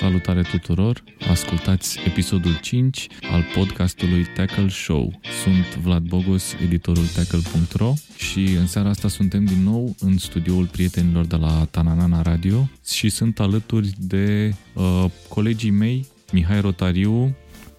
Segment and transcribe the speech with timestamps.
[0.00, 1.02] Salutare tuturor!
[1.30, 5.20] Ascultați episodul 5 al podcastului Tackle Show.
[5.42, 11.24] Sunt Vlad Bogos, editorul tackle.ro și în seara asta suntem din nou în studioul prietenilor
[11.24, 17.36] de la Tananana Radio și sunt alături de uh, colegii mei, Mihai Rotariu.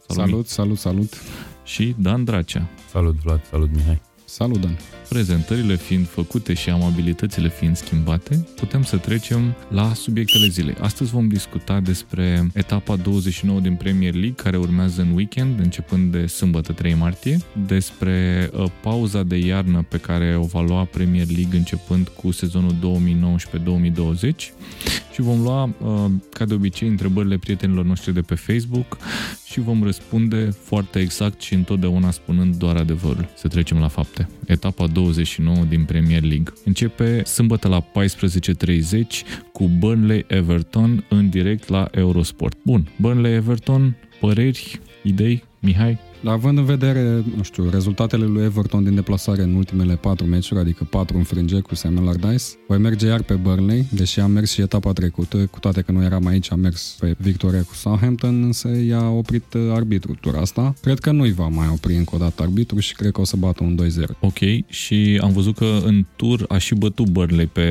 [0.08, 0.78] Salut, salut, salut!
[0.78, 1.14] salut.
[1.64, 2.70] Și Dan Dracea.
[2.90, 4.11] Salut Vlad, salut Mihai!
[4.32, 4.78] Salut, Dan!
[5.10, 10.76] Prezentările fiind făcute și amabilitățile fiind schimbate, putem să trecem la subiectele zilei.
[10.80, 16.26] Astăzi vom discuta despre etapa 29 din Premier League, care urmează în weekend, începând de
[16.26, 17.38] sâmbătă 3 martie,
[17.68, 22.76] despre uh, pauza de iarnă pe care o va lua Premier League începând cu sezonul
[24.30, 24.32] 2019-2020
[25.12, 28.98] și vom lua, uh, ca de obicei, întrebările prietenilor noștri de pe Facebook
[29.46, 33.30] și vom răspunde foarte exact și întotdeauna spunând doar adevărul.
[33.36, 34.21] Să trecem la fapte.
[34.48, 36.54] Etapa 29 din Premier League.
[36.66, 37.88] Începe sâmbătă la 14.30
[39.52, 42.58] cu Burnley Everton în direct la Eurosport.
[42.64, 46.00] Bun, Burnley Everton, păreri, idei, Mihai?
[46.26, 50.84] Având în vedere, nu știu, rezultatele lui Everton din deplasare în ultimele patru meciuri, adică
[50.84, 54.92] patru înfrângeri cu Sam Allardyce, voi merge iar pe Burnley, deși am mers și etapa
[54.94, 59.10] trecută, cu toate că nu eram aici, am mers pe victoria cu Southampton, însă i-a
[59.10, 60.74] oprit arbitru tura asta.
[60.82, 63.36] Cred că nu-i va mai opri încă o dată arbitru și cred că o să
[63.38, 64.18] bată un 2-0.
[64.20, 67.62] Ok, și am văzut că în tur a și bătut Burnley pe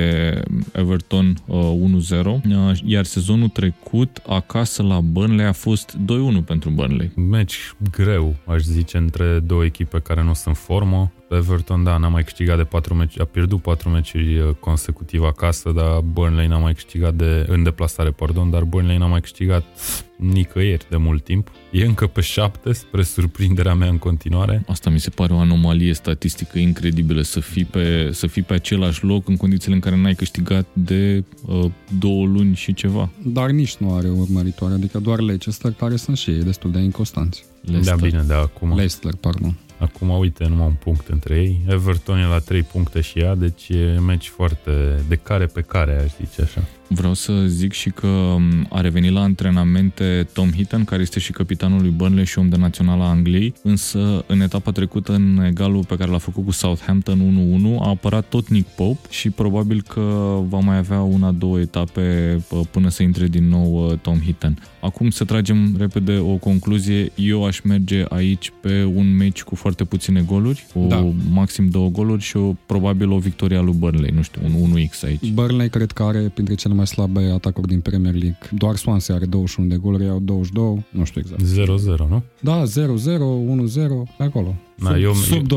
[0.73, 1.73] Everton uh,
[2.11, 2.41] 1-0, uh,
[2.85, 5.97] iar sezonul trecut acasă la Burnley a fost
[6.41, 7.11] 2-1 pentru Burnley.
[7.15, 11.13] Meci greu aș zice, între două echipe care nu sunt în formă.
[11.31, 15.73] Everton, da, n-a mai câștigat de patru meci, a pierdut patru meciuri uh, consecutiv acasă,
[15.75, 19.65] dar Burnley n-a mai câștigat de, în deplasare, pardon, dar Burnley n-a mai câștigat
[20.17, 21.51] nicăieri de mult timp.
[21.71, 24.65] E încă pe șapte, spre surprinderea mea în continuare.
[24.67, 29.05] Asta mi se pare o anomalie statistică incredibilă, să fii pe, să fii pe același
[29.05, 31.65] loc în condițiile în care n-ai câștigat de uh,
[31.99, 33.11] două luni și ceva.
[33.25, 37.45] Dar nici nu are urmăritoare, adică doar Leicester, care sunt și ei destul de inconstanți.
[37.61, 37.97] Leicester.
[37.97, 38.69] Da, bine, da, acum.
[38.69, 39.57] Leicester, pardon.
[39.79, 41.61] Acum, uite, numai un punct între ei.
[41.69, 46.03] Everton e la 3 puncte și ea, deci e meci foarte de care pe care,
[46.03, 46.63] aș zice așa.
[46.93, 51.33] Vreau să zic și că um, a revenit la antrenamente Tom Hitton, care este și
[51.33, 55.85] capitanul lui Burnley și om de național a Angliei, însă în etapa trecută, în egalul
[55.85, 57.19] pe care l-a făcut cu Southampton
[57.79, 62.37] 1-1, a apărat tot Nick Pope și probabil că va mai avea una, două etape
[62.51, 64.59] uh, până să intre din nou uh, Tom Hitton.
[64.81, 67.13] Acum să tragem repede o concluzie.
[67.15, 71.13] Eu aș merge aici pe un meci cu foarte puține goluri, cu da.
[71.31, 75.01] maxim două goluri și o, probabil o victorie a lui Burnley, nu știu, un 1x
[75.05, 75.31] aici.
[75.33, 78.39] Burnley cred că are printre cele mai slabe atacuri din Premier League.
[78.51, 81.43] Doar Swansea are 21 de goluri, au 22, nu știu exact.
[82.05, 82.23] 0-0, nu?
[82.41, 84.55] Da, 0-0, 1-0, pe acolo.
[84.77, 85.51] Da, sub, eu, sub 2,5.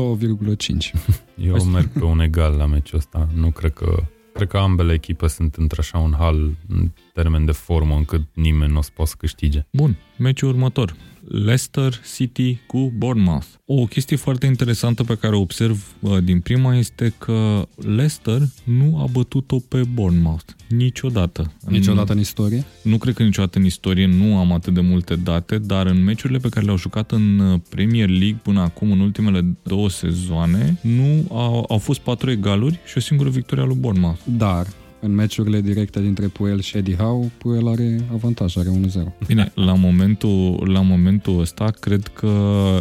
[1.48, 3.28] Eu merg pe un egal la meciul ăsta.
[3.34, 4.02] Nu cred că
[4.34, 8.78] Cred că ambele echipe sunt într-așa un hal în termen de formă încât nimeni nu
[8.78, 9.66] o să poată să câștige.
[9.70, 10.94] Bun, meciul următor.
[11.28, 13.46] Leicester City cu Bournemouth.
[13.64, 18.98] O chestie foarte interesantă pe care o observ uh, din prima este că Leicester nu
[19.00, 21.52] a bătut-o pe Bournemouth niciodată.
[21.68, 22.64] Niciodată în istorie?
[22.82, 26.38] Nu cred că niciodată în istorie, nu am atât de multe date, dar în meciurile
[26.38, 31.26] pe care le-au jucat în uh, Premier League până acum, în ultimele două sezoane, nu
[31.30, 34.20] au, au fost patru egaluri și o singură victorie a lui Bournemouth.
[34.24, 34.66] Dar
[35.04, 39.26] în meciurile directe dintre Puel și Eddie Howe, Puel are avantaj, are 1-0.
[39.26, 42.32] Bine, la momentul, la momentul ăsta, cred că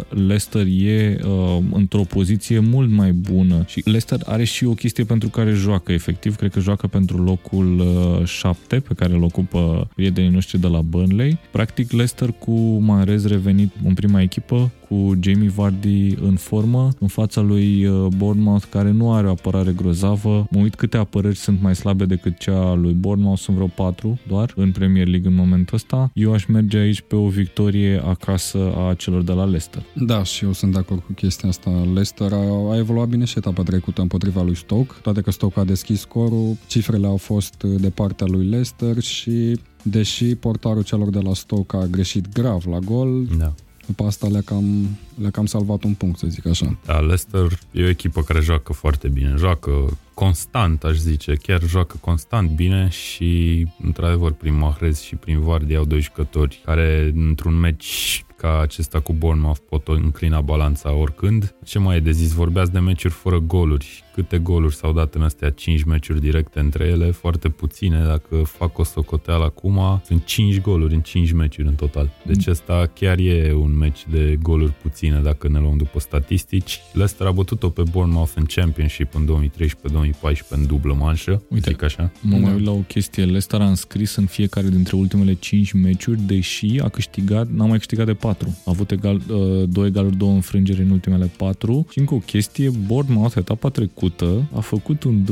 [0.10, 5.30] Leicester e uh, într-o poziție mult mai bună și Leicester are și o chestie pentru
[5.30, 10.30] care joacă, efectiv, cred că joacă pentru locul uh, 7, pe care îl ocupă prietenii
[10.30, 11.40] noștri de la Burnley.
[11.52, 17.42] Practic, Leicester cu Mahrez revenit în prima echipă, cu Jamie Vardy în formă, în fața
[17.42, 20.48] lui uh, Bournemouth, care nu are o apărare grozavă.
[20.50, 24.20] Mă uit câte apărări sunt mai slabe decât cea a lui Bournemouth, sunt vreo patru
[24.28, 26.12] doar în Premier League în momentul ăsta.
[26.14, 29.84] Eu aș merge aici pe o victorie acasă a celor de la Leicester.
[29.96, 31.70] Da, și eu sunt de acord cu chestia asta.
[31.70, 35.64] Leicester a, a evoluat bine și etapa trecută împotriva lui Stoke, toate că Stoke a
[35.64, 41.34] deschis scorul, cifrele au fost de partea lui Leicester și deși portarul celor de la
[41.34, 43.54] Stoke a greșit grav la gol, da
[43.86, 46.78] după asta le-a cam, le cam salvat un punct, să zic așa.
[46.86, 51.98] Da, Leicester e o echipă care joacă foarte bine, joacă constant, aș zice, chiar joacă
[52.02, 58.26] constant bine și, într-adevăr, prin Mahrez și prin Vardy au doi jucători care, într-un meci
[58.44, 61.56] ca acesta cu Bournemouth pot înclina balanța oricând.
[61.66, 62.32] Ce mai e de zis?
[62.32, 64.04] Vorbeați de meciuri fără goluri.
[64.14, 67.12] Câte goluri s-au dat în astea 5 meciuri directe între ele?
[67.12, 68.04] Foarte puține.
[68.06, 72.10] Dacă fac o socoteală acum, sunt 5 goluri în 5 meciuri în total.
[72.26, 76.80] Deci asta chiar e un meci de goluri puține dacă ne luăm după statistici.
[76.94, 81.44] Leicester a bătut-o pe Bournemouth în Championship în 2013-2014 în dublă manșă.
[81.50, 82.12] Uite, zic așa.
[82.22, 83.24] Mă mai uit la o chestie.
[83.24, 88.06] Leicester a înscris în fiecare dintre ultimele 5 meciuri, deși a câștigat, n-a mai câștigat
[88.06, 88.32] de 4.
[88.42, 91.86] A avut egal, 2 uh, egaluri, 2 înfrângeri în ultimele 4.
[91.90, 95.24] Și încă o chestie, Bournemouth, etapa trecută, a făcut un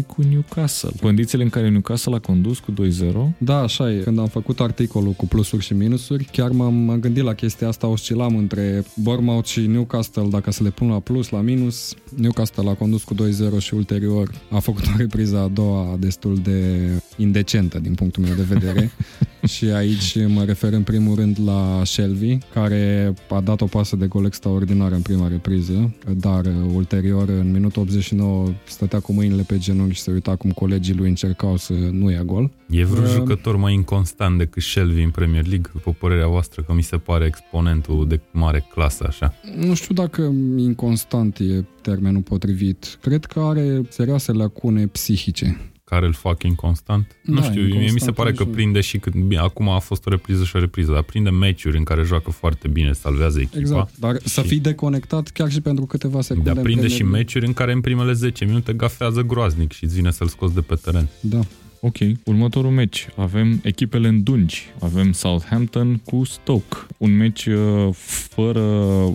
[0.00, 0.90] 2-2 cu Newcastle.
[1.00, 2.76] Condițiile în care Newcastle a condus cu 2-0.
[3.38, 3.98] Da, așa e.
[3.98, 8.36] Când am făcut articolul cu plusuri și minusuri, chiar m-am gândit la chestia asta, oscilam
[8.36, 11.94] între Bournemouth și Newcastle, dacă să le pun la plus, la minus.
[12.16, 13.18] Newcastle a condus cu 2-0
[13.58, 18.42] și ulterior a făcut o repriză a doua destul de indecentă din punctul meu de
[18.42, 18.90] vedere.
[19.54, 24.06] și aici mă refer în primul rând la Shelby, care a dat o pasă de
[24.06, 26.44] gol extraordinară în prima repriză, dar
[26.74, 31.08] ulterior, în minutul 89, stătea cu mâinile pe genunchi și se uita cum colegii lui
[31.08, 32.50] încercau să nu ia gol.
[32.68, 36.72] E vreun uh, jucător mai inconstant decât Shelby în Premier League, după părerea voastră, că
[36.72, 39.34] mi se pare exponentul de mare clasă, așa?
[39.56, 40.22] Nu știu dacă
[40.56, 42.98] inconstant e termenul potrivit.
[43.00, 47.16] Cred că are serioase lacune psihice care îl fac inconstant.
[47.24, 50.06] Da, nu știu, inconstant, mi se pare că prinde și când, bine, acum a fost
[50.06, 53.58] o repriză și o repriză, dar prinde meciuri în care joacă foarte bine, salvează echipa.
[53.58, 54.28] Exact, dar și...
[54.28, 56.52] să fii deconectat chiar și pentru câteva secunde.
[56.52, 60.10] Dar prinde și meciuri în care în primele 10 minute gafează groaznic și îți vine
[60.10, 61.08] să-l scoți de pe teren.
[61.20, 61.40] Da.
[61.86, 63.08] Ok, următorul meci.
[63.16, 64.72] Avem echipele în dungi.
[64.80, 66.76] Avem Southampton cu Stoke.
[66.98, 67.88] Un meci uh,
[68.28, 68.62] fără,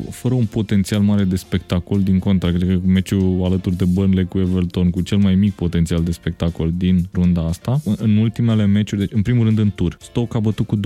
[0.09, 2.49] fără un potențial mare de spectacol, din contra.
[2.49, 6.71] Cred că meciul alături de Burnley cu Everton, cu cel mai mic potențial de spectacol
[6.77, 7.81] din runda asta.
[7.97, 10.79] În ultimele meciuri, deci în primul rând în tur, Stoke a bătut cu 2-1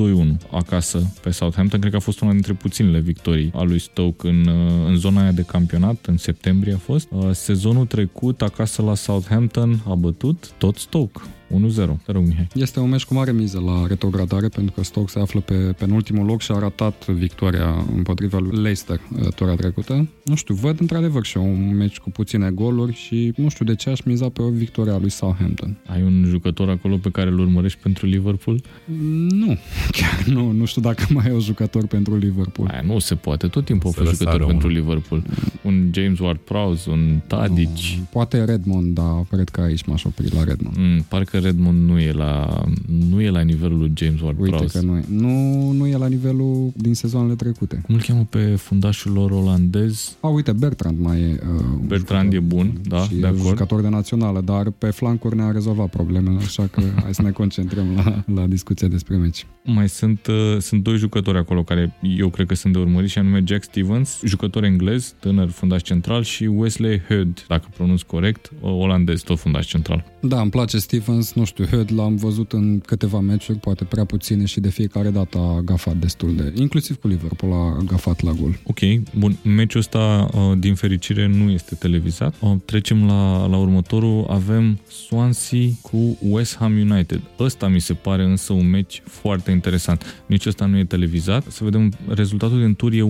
[0.51, 1.79] acasă pe Southampton.
[1.79, 5.21] Cred că a fost una dintre puținele victorii a lui Stoke în, uh, în zona
[5.21, 7.07] aia de campionat, în septembrie a fost.
[7.11, 11.21] Uh, sezonul trecut, acasă la Southampton, a bătut tot Stoke.
[11.53, 11.75] 1-0.
[12.05, 12.47] Te rog, Mihai.
[12.53, 16.25] Este un meci cu mare miză la retrogradare, pentru că Stoke se află pe penultimul
[16.25, 20.09] loc și a ratat victoria împotriva lui Leicester uh, tura trecută.
[20.23, 23.89] Nu știu, văd într-adevăr și un meci cu puține goluri și nu știu de ce
[23.89, 25.77] aș miza pe o victoria lui Southampton.
[25.85, 28.61] Ai un jucător acolo pe care îl urmărești pentru Liverpool?
[29.29, 29.57] Nu,
[29.97, 30.51] chiar nu.
[30.51, 32.67] Nu știu dacă mai e un jucător pentru Liverpool.
[32.71, 33.47] Aia nu se poate.
[33.47, 35.23] Tot timpul au fost jucători pentru Liverpool.
[35.61, 37.67] Un James Ward-Prowse, un Tadic.
[37.67, 40.75] No, poate Redmond, dar cred că aici m-aș opri la Redmond.
[40.77, 42.63] Mm, parcă Redmond nu e la,
[43.09, 44.61] nu e la nivelul lui James Ward-Prowse.
[44.61, 45.03] Uite că nu e.
[45.09, 47.81] Nu, nu e la nivelul din sezoanele trecute.
[47.85, 50.17] Cum îl cheamă pe fundașul lor olandez?
[50.19, 51.39] A, uite, Bertrand mai e.
[51.55, 53.41] Uh, Bertrand e bun, da, și de acord.
[53.41, 57.85] jucător de națională, dar pe flancuri ne-a rezolvat problemele, așa că hai să ne concentrăm
[57.95, 59.45] la, la discuția despre meci.
[59.63, 63.17] Mai sunt, uh, sunt doi jucători acolo care eu cred că sunt de urmărit și
[63.17, 69.21] anume Jack Stevens, jucător englez, tânăr fundaș central și Wesley Hood, dacă pronunț corect, olandez,
[69.21, 70.05] tot fundaș central.
[70.19, 74.45] Da, îmi place Stevens, nu știu, Hood l-am văzut în câteva meciuri, poate prea puține
[74.45, 78.59] și de fiecare dată a gafat destul de, inclusiv cu Liverpool a gafat la gol.
[78.63, 78.79] Ok,
[79.17, 82.35] bun, meciul ăsta uh, din fericire nu este televizat.
[82.39, 87.21] Uh, trecem la, la următorul, avem Swansea cu West Ham United.
[87.39, 90.23] Ăsta mi se pare însă un meci foarte interesant.
[90.25, 91.45] Nici ăsta nu e televizat.
[91.49, 93.01] Să vedem, rezultatul din tur e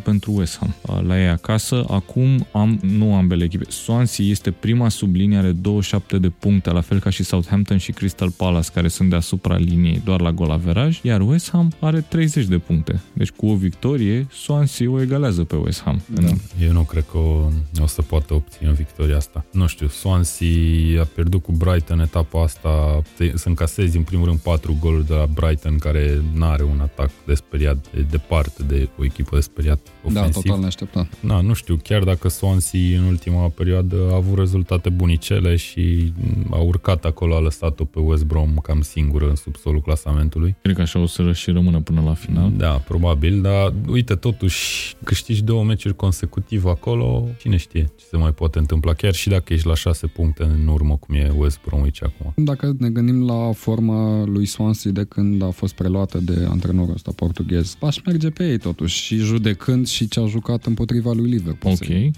[0.00, 0.74] 1-0 pentru West Ham.
[0.82, 3.64] Uh, la ei acasă, acum am, nu ambele echipe.
[3.68, 8.30] Swansea este prima sublinie, are 27 de puncte, la fel ca și Southampton și Crystal
[8.30, 12.58] Palace, care sunt deasupra liniei doar la gol averaj, iar West Ham are 30 de
[12.58, 13.02] puncte.
[13.12, 16.02] Deci cu o victorie, Swansea o egalează pe West Ham.
[16.06, 16.28] Da.
[16.64, 17.48] Eu nu cred că o,
[17.82, 19.44] o să poată obține victoria asta.
[19.52, 23.02] Nu știu, Swansea a pierdut cu Brighton etapa asta,
[23.34, 27.10] să încasezi în primul rând 4 goluri de la Brighton, care nu are un atac
[27.26, 30.34] de speriat de departe de o echipă de speriat da, ofensiv.
[30.34, 31.06] Da, total neașteptat.
[31.20, 36.12] Da, nu știu, chiar dacă Swansea în ultima perioadă a avut rezultate bunicele și
[36.50, 40.56] a urcat acolo, a lăsat-o pe West Brom cam singură în subsolul clasamentului.
[40.62, 42.52] Cred că așa o să și rămână până la final.
[42.56, 48.32] Da, probabil, dar uite, totuși, câștigi două meciuri consecutiv acolo, cine știe ce se mai
[48.32, 52.02] poate întâmpla, chiar și dacă ești la șase puncte în urmă, cum e West Bromwich
[52.02, 52.44] acum.
[52.44, 57.12] Dacă ne gândim la forma lui Swansea de când a fost preluată de antrenorul ăsta
[57.16, 61.74] portughez, aș merge pe ei totuși și judecând și ce a jucat împotriva lui Liverpool.
[61.74, 62.14] Ok.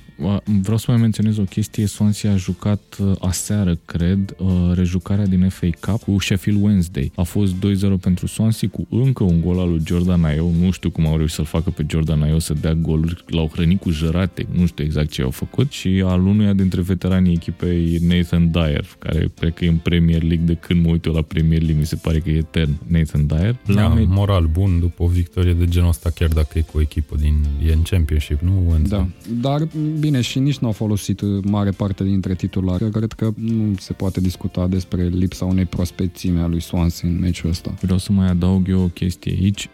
[0.63, 1.87] Vreau să mai menționez o chestie.
[1.87, 7.13] Swansea a jucat uh, aseară, cred, uh, rejucare calificarea din FA Cup cu Sheffield Wednesday.
[7.15, 7.59] A fost 2-0
[8.01, 10.53] pentru Swansea cu încă un gol al lui Jordan Ayew.
[10.61, 13.25] Nu știu cum au reușit să-l facă pe Jordan Ayew să dea goluri.
[13.27, 15.71] L-au hrănit cu jărate, nu știu exact ce au făcut.
[15.71, 20.45] Și al unuia dintre veteranii echipei Nathan Dyer, care cred că e în Premier League
[20.47, 23.27] de când mă uit eu la Premier League, mi se pare că e etern Nathan
[23.27, 23.57] Dyer.
[23.67, 26.81] La da, moral bun după o victorie de genul ăsta, chiar dacă e cu o
[26.81, 27.35] echipă din
[27.67, 28.77] e în Championship, nu?
[28.89, 29.09] Da,
[29.41, 32.83] dar bine, și nici nu au folosit mare parte dintre titulari.
[32.83, 37.19] Eu cred că nu se poate discuta despre lipsa unei prospecțiime a lui Swansea în
[37.19, 37.75] meciul ăsta.
[37.81, 39.69] Vreau să mai adaug eu o chestie aici.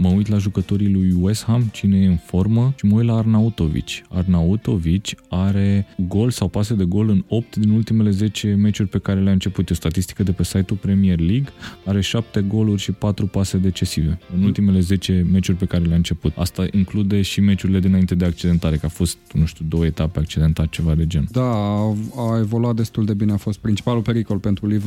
[0.00, 3.16] Mă uit la jucătorii lui West Ham, cine e în formă, și mă uit la
[3.16, 3.86] Arnautovic.
[4.08, 9.20] Arnautovic are gol sau pase de gol în 8 din ultimele 10 meciuri pe care
[9.20, 9.68] le-a început.
[9.68, 11.48] E o statistică de pe site-ul Premier League.
[11.84, 16.36] Are 7 goluri și 4 pase decisive în ultimele 10 meciuri pe care le-a început.
[16.36, 20.68] Asta include și meciurile dinainte de accidentare, că a fost, nu știu, două etape accidentat,
[20.68, 21.28] ceva de gen.
[21.30, 23.32] Da, a, a evoluat destul de bine.
[23.32, 24.77] A fost principalul pericol pentru Liverpool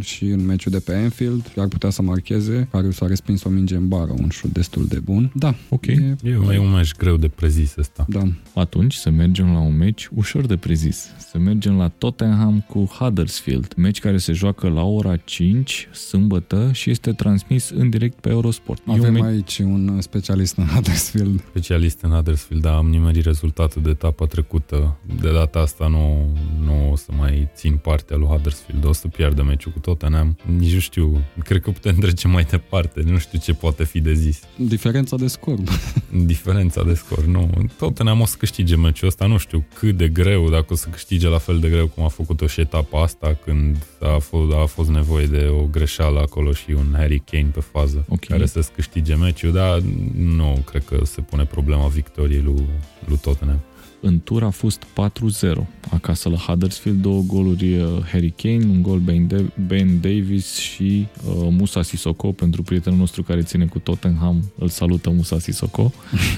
[0.00, 1.52] și în meciul de pe Anfield.
[1.56, 2.68] Ar putea să marcheze.
[2.70, 5.30] care s-a respins o minge în bară, un șut destul de bun.
[5.34, 5.86] Da, ok.
[5.86, 8.06] E, e, e un meci greu de prezis ăsta.
[8.08, 8.22] Da.
[8.54, 11.06] Atunci să mergem la un meci ușor de prezis.
[11.30, 13.72] Să mergem la Tottenham cu Huddersfield.
[13.76, 18.82] Meci care se joacă la ora 5, sâmbătă, și este transmis în direct pe Eurosport.
[18.86, 21.44] Avem me- aici un specialist în Huddersfield.
[21.48, 24.96] Specialist în Huddersfield, da, am nimerit rezultatul de etapa trecută.
[25.20, 26.28] De data asta nu,
[26.64, 30.38] nu o să mai țin partea lui Huddersfield, o să pierdă meciul cu Tottenham.
[30.58, 34.12] Nici nu știu, cred că putem trece mai departe, nu știu ce poate fi de
[34.12, 34.40] zis.
[34.56, 35.58] Diferența de scor.
[36.32, 37.50] Diferența de scor, nu.
[37.78, 41.28] Tottenham o să câștige meciul ăsta, nu știu cât de greu, dacă o să câștige
[41.28, 44.88] la fel de greu cum a făcut-o și etapa asta, când a fost, a fost
[44.88, 48.28] nevoie de o greșeală acolo și un Harry Kane pe fază, okay.
[48.28, 49.82] care să-ți câștige meciul, dar
[50.16, 52.64] nu cred că se pune problema victoriei lui,
[53.08, 53.60] lui Tottenham.
[54.00, 58.98] În tur a fost 4-0 acasă la Huddersfield, două goluri uh, Harry Kane, un gol
[58.98, 64.52] Ben, ben Davis și uh, Musa Sissoko pentru prietenul nostru care ține cu Tottenham.
[64.58, 65.92] Îl salută Musa Sissoko.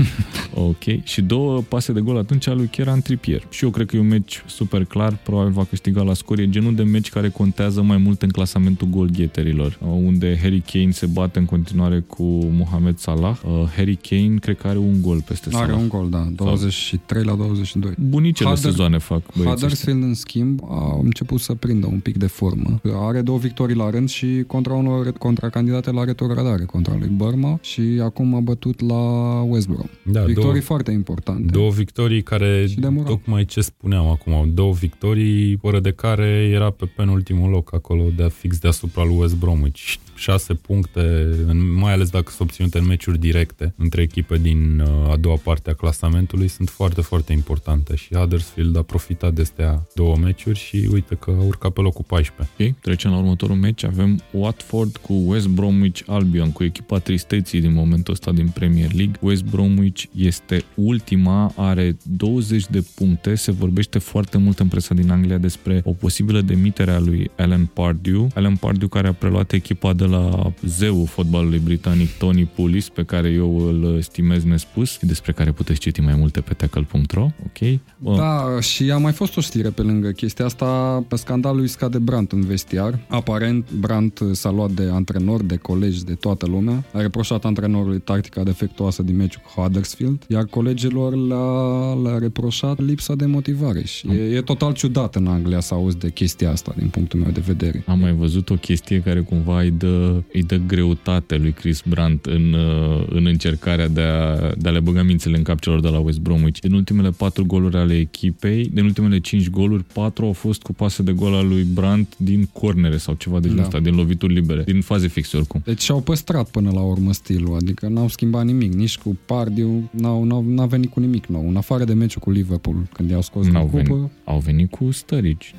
[0.55, 1.03] ok.
[1.03, 3.43] Și două pase de gol atunci a lui Kieran Trippier.
[3.50, 6.38] Și eu cred că e un meci super clar, probabil va câștiga la scor.
[6.38, 10.91] E genul de meci care contează mai mult în clasamentul golgheterilor, uh, unde Harry Kane
[10.91, 13.38] se bate în continuare cu Mohamed Salah.
[13.45, 15.69] Uh, Harry Kane cred că are un gol peste Salah.
[15.69, 16.29] Are un gol, da.
[16.35, 17.95] 23 la 22.
[17.99, 22.81] Bunicele Hudder, sezoane fac Huddersfield, în schimb, a început să prindă un pic de formă.
[22.95, 27.59] Are două victorii la rând și contra unor contra candidate la retrogradare, contra lui Burma
[27.62, 29.02] și acum a bătut la
[29.43, 29.87] West Brom.
[30.02, 31.52] Da, victorii două, foarte importante.
[31.52, 32.67] Două victorii care,
[33.05, 38.28] tocmai ce spuneam acum, două victorii, fără de care era pe penultimul loc acolo, de
[38.38, 41.35] fix deasupra lui West Bromwich șase puncte,
[41.75, 45.71] mai ales dacă sunt obținute în meciuri directe între echipe din uh, a doua parte
[45.71, 50.88] a clasamentului, sunt foarte, foarte importante și Huddersfield a profitat de astea două meciuri și
[50.92, 52.54] uite că a urcat pe locul 14.
[52.59, 53.85] Ok, trecem la următorul meci.
[53.85, 59.14] Avem Watford cu West Bromwich Albion, cu echipa tristeții din momentul ăsta din Premier League.
[59.21, 65.11] West Bromwich este ultima, are 20 de puncte, se vorbește foarte mult în presa din
[65.11, 68.28] Anglia despre o posibilă demitere a lui Alan Pardew.
[68.35, 73.28] Alan Pardew care a preluat echipa de la zeul fotbalului britanic Tony Pulis, pe care
[73.28, 77.80] eu îl stimez nespus, despre care puteți citi mai multe pe tackle.ro, ok?
[78.16, 81.99] Da, și a mai fost o știre pe lângă chestia asta, pe scandalul lui scade
[81.99, 82.99] Brandt în vestiar.
[83.08, 86.85] Aparent, Brandt s-a luat de antrenor, de colegi, de toată lumea.
[86.92, 93.14] A reproșat antrenorului tactica defectuoasă din meciul cu Huddersfield, iar colegilor le-a, le-a reproșat lipsa
[93.14, 93.85] de motivare.
[93.85, 97.30] Și e, e total ciudat în Anglia să auzi de chestia asta, din punctul meu
[97.30, 97.82] de vedere.
[97.87, 102.26] Am mai văzut o chestie care cumva îi dă îi dă greutate lui Chris Brandt
[102.26, 105.88] în, uh, în încercarea de a, de a le băga mințele în cap celor de
[105.88, 106.61] la West Bromwich.
[106.61, 111.03] Din ultimele patru goluri ale echipei, din ultimele cinci goluri, patru au fost cu pase
[111.03, 113.67] de gol al lui Brandt din cornere sau ceva de genul da.
[113.67, 115.61] ăsta, din lovituri libere, din faze fixe oricum.
[115.65, 120.25] Deci și-au păstrat până la urmă stilul, adică n-au schimbat nimic, nici cu Pardiu, n-au,
[120.25, 123.47] n-au, n-au venit cu nimic nou, în afară de meciul cu Liverpool, când i-au scos
[123.47, 124.11] n-au din cupă.
[124.25, 125.55] Au venit cu stărici.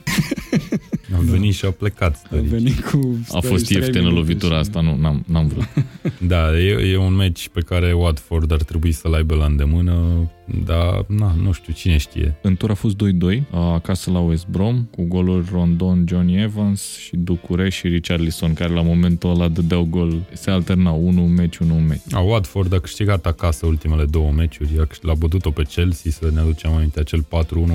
[1.16, 1.32] Au da.
[1.32, 2.28] venit și au plecat.
[2.32, 5.64] Au venit cu A fost ieftină lovitura asta, nu, n-am, n-am vrut.
[6.32, 10.30] da, e, e un meci pe care Watford ar trebui să-l aibă la îndemână
[10.66, 12.38] dar na, nu știu, cine știe.
[12.42, 17.16] În tur a fost 2-2, acasă la West Brom, cu goluri Rondon, Johnny Evans și
[17.16, 20.28] Ducure și Richarlison, care la momentul ăla dădeau gol.
[20.34, 22.02] Se alterna unul un meci, unul un meci.
[22.12, 26.72] A, Watford a câștigat acasă ultimele două meciuri, l-a bătut-o pe Chelsea, să ne aducem
[26.72, 27.26] aminte, acel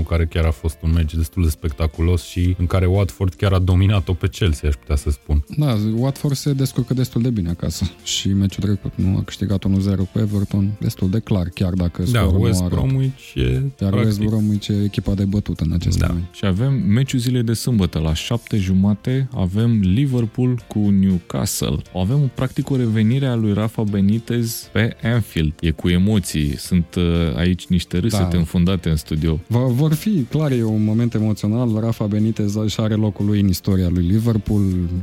[0.00, 3.52] 4-1, care chiar a fost un meci destul de spectaculos și în care Watford chiar
[3.52, 5.44] a dominat-o pe Chelsea, aș putea să spun.
[5.56, 9.16] Da, Watford se descurcă destul de bine acasă și meciul trecut, nu?
[9.16, 13.62] A câștigat 1-0 cu Everton, destul de clar, chiar dacă da, West Bromwich e Iar
[13.76, 14.04] practic...
[14.04, 16.06] West Bromwich e echipa de bătut în acest Da.
[16.06, 16.24] moment.
[16.32, 21.76] Și avem meciul zilei de sâmbătă la șapte jumate, avem Liverpool cu Newcastle.
[21.96, 25.52] Avem practic o revenire a lui Rafa Benitez pe Anfield.
[25.60, 27.02] E cu emoții, sunt uh,
[27.36, 28.38] aici niște râsete Da.
[28.38, 29.40] înfundate în studio.
[29.46, 31.78] Va, vor fi, clar, e un moment emoțional.
[31.80, 34.62] Rafa Benitez își are locul lui în istoria lui Liverpool,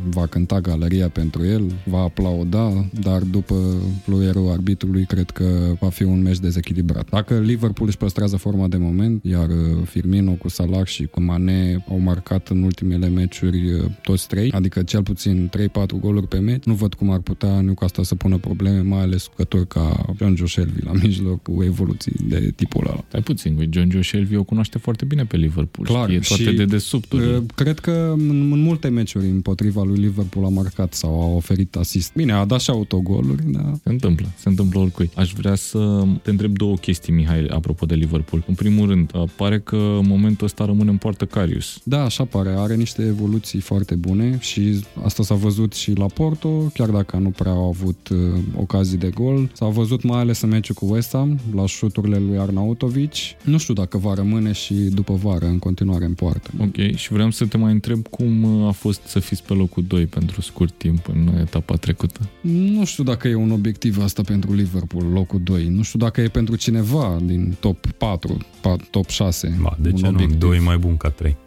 [0.10, 3.56] va cânta galeria pentru el, va aplauda, dar după
[4.04, 7.10] fluierul arbitrului, cred că va fi un meci dezechilibrat.
[7.10, 11.86] Dacă Liverpool își păstrează forma de moment, iar uh, Firmino cu Salah și cu Mane
[11.90, 16.64] au marcat în ultimele meciuri uh, toți trei, adică cel puțin 3-4 goluri pe meci,
[16.64, 20.48] nu văd cum ar putea Newcastle să pună probleme, mai ales jucători ca John Joe
[20.48, 23.04] Shelby la mijloc cu evoluții de tipul ăla.
[23.08, 25.88] Stai puțin, cu John Joe Shelby o cunoaște foarte bine pe Liverpool.
[25.88, 27.38] Clar, Știe toate și, de desubturile.
[27.38, 31.76] Uh, Cred că în, în multe meciuri împotriva lui Liverpool a marcat sau a oferit
[31.76, 32.14] asist.
[32.14, 33.72] Bine, a dat și autogoluri, da.
[33.84, 35.10] Se întâmplă, se întâmplă oricui.
[35.16, 38.44] Aș vrea să te întreb două chestii, Mihai, apropo de Liverpool.
[38.48, 41.82] În primul rând, uh, pare că în momentul ăsta rămâne în poartă Carius.
[41.84, 42.50] Da, așa pare.
[42.58, 47.30] Are niște evoluții foarte bune și asta s-a văzut și la Porto, chiar dacă nu
[47.30, 48.18] prea au avut uh,
[48.56, 49.50] ocazii de gol.
[49.54, 53.12] S-a văzut mai ales în meciul cu West Ham, la șuturile lui Arnautovic.
[53.44, 56.50] Nu știu dacă va rămâne și după vară în continuare în poartă.
[56.60, 59.84] Ok, și vreau să te mai întreb cum uh, a fost să fiți pe locul
[59.88, 62.20] 2 pentru scurt timp în etapa trecută.
[62.42, 65.68] Nu știu dacă e un obiectiv asta pentru Liverpool, locul 2.
[65.68, 69.58] Nu știu dacă e pentru cineva din top 4, pa- top 6.
[69.62, 70.42] Ba, de un ce obiectiv.
[70.42, 70.48] nu?
[70.48, 71.38] Doi mai bun ca trei.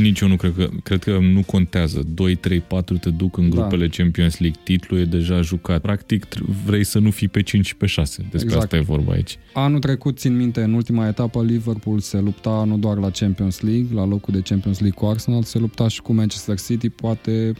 [0.00, 2.02] Nici eu nu cred că, cred că nu contează.
[2.14, 3.56] 2, 3, 4 te duc în Da.
[3.56, 5.80] grupele Champions League, titlul e deja jucat.
[5.80, 8.16] Practic tr- vrei să nu fii pe și pe 6.
[8.22, 8.62] Despre Exact.
[8.62, 9.38] asta e vorba aici.
[9.52, 13.86] Anul trecut, țin minte, în ultima etapă, Liverpool se lupta nu doar la Champions League,
[13.94, 17.52] la locul de Champions League cu Arsenal, se lupta și cu Manchester City, poate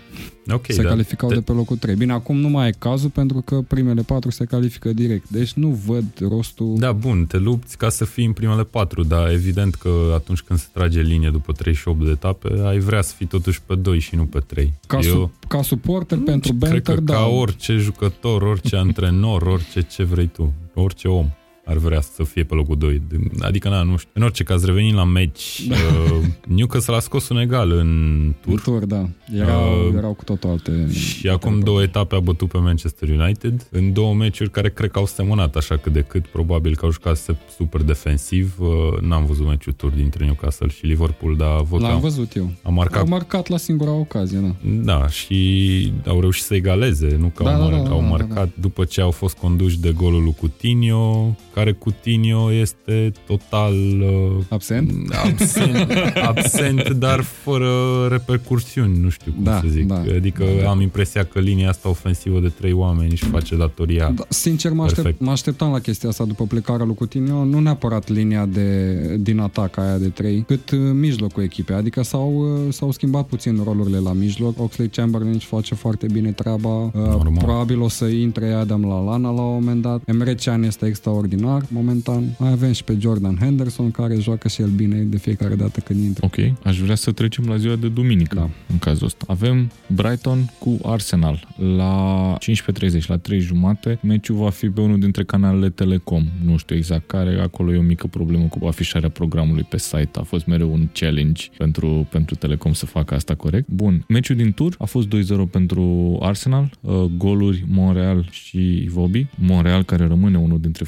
[0.52, 0.88] Ok, se da.
[0.88, 1.94] calificau Te- de pe locul 3.
[1.94, 5.28] Bine, acum nu mai e cazul pentru că primele patru se califică direct.
[5.28, 6.74] Deci nu văd rostul...
[6.78, 10.58] Da, bun, te lupți ca să fii în primele patru, dar evident că atunci când
[10.58, 14.14] se trage linie după 38 de etape, ai vrea să fii totuși pe 2 și
[14.14, 14.72] nu pe 3.
[14.86, 17.12] Ca, su- ca suporter pentru cred banter, că da.
[17.12, 21.30] ca orice jucător, orice antrenor, orice ce vrei tu, orice om
[21.68, 23.02] ar vrea să fie pe locul 2.
[23.40, 24.10] Adică, na, nu știu.
[24.12, 25.74] În orice caz, revenind la meci, Da.
[25.74, 28.60] uh, Newcastle a scos un egal în În tur.
[28.60, 29.08] tur, da.
[29.34, 30.88] Erau, Uh, erau cu totul alte...
[30.92, 34.98] Și acum două etape a bătut pe Manchester United în două meciuri care cred că
[34.98, 38.54] au semănat așa cât de cât, probabil că au jucat se- super defensiv.
[38.58, 42.36] Uh, N-am văzut meciul tur dintre Newcastle și Liverpool, dar văd că L-am am, văzut
[42.36, 42.50] eu.
[42.62, 44.54] am marcat Au marcat la singura ocazie, da.
[44.92, 48.06] Da, și au reușit să egaleze, nu că Da, au, da, mar- da, au da,
[48.06, 48.50] marcat da, da.
[48.60, 54.90] după ce au fost conduși de golul lui Coutinho, care Coutinho este total uh, Absent?
[55.24, 55.90] absent,
[56.30, 57.70] absent, dar fără
[58.10, 59.86] repercursiuni, nu știu cum Da, să zic.
[59.86, 60.02] da.
[60.16, 64.12] adică am impresia că linia asta ofensivă de trei oameni își face datoria.
[64.14, 65.22] Da, sincer, mă, aștept, Perfect.
[65.24, 69.76] mă așteptam la chestia asta după plecarea lui Coutinho, nu neapărat linia de, din atac
[69.78, 71.76] aia de 3, cât uh, mijlocul echipei.
[71.76, 72.32] Adică s-au,
[72.66, 74.60] uh, s-au schimbat puțin rolurile la mijloc.
[74.60, 76.68] Oxley Chamberlain își face foarte bine treaba.
[76.84, 77.44] Uh, Normal.
[77.44, 80.02] Probabil o să intre Adam la Lana la un moment dat.
[80.04, 82.24] Emre Can este extraordinar momentan.
[82.38, 86.02] Mai avem și pe Jordan Henderson, care joacă și el bine de fiecare dată când
[86.04, 86.24] intră.
[86.26, 88.48] Ok, aș vrea să trecem la ziua de duminică, Da.
[88.72, 89.24] în cazul ăsta.
[89.28, 93.98] Avem Brighton cu Arsenal la 15.30, la 3 jumate.
[94.02, 96.24] Meciul va fi pe unul dintre canalele Telecom.
[96.44, 100.10] Nu știu exact care, acolo e o mică problemă cu afișarea programului pe site.
[100.18, 103.68] A fost mereu un challenge pentru, pentru Telecom să facă asta corect.
[103.68, 105.10] Bun, meciul din tur a fost 2-0
[105.50, 109.26] pentru Arsenal, uh, goluri Monreal și Ivobi.
[109.38, 110.84] Monreal care rămâne unul dintre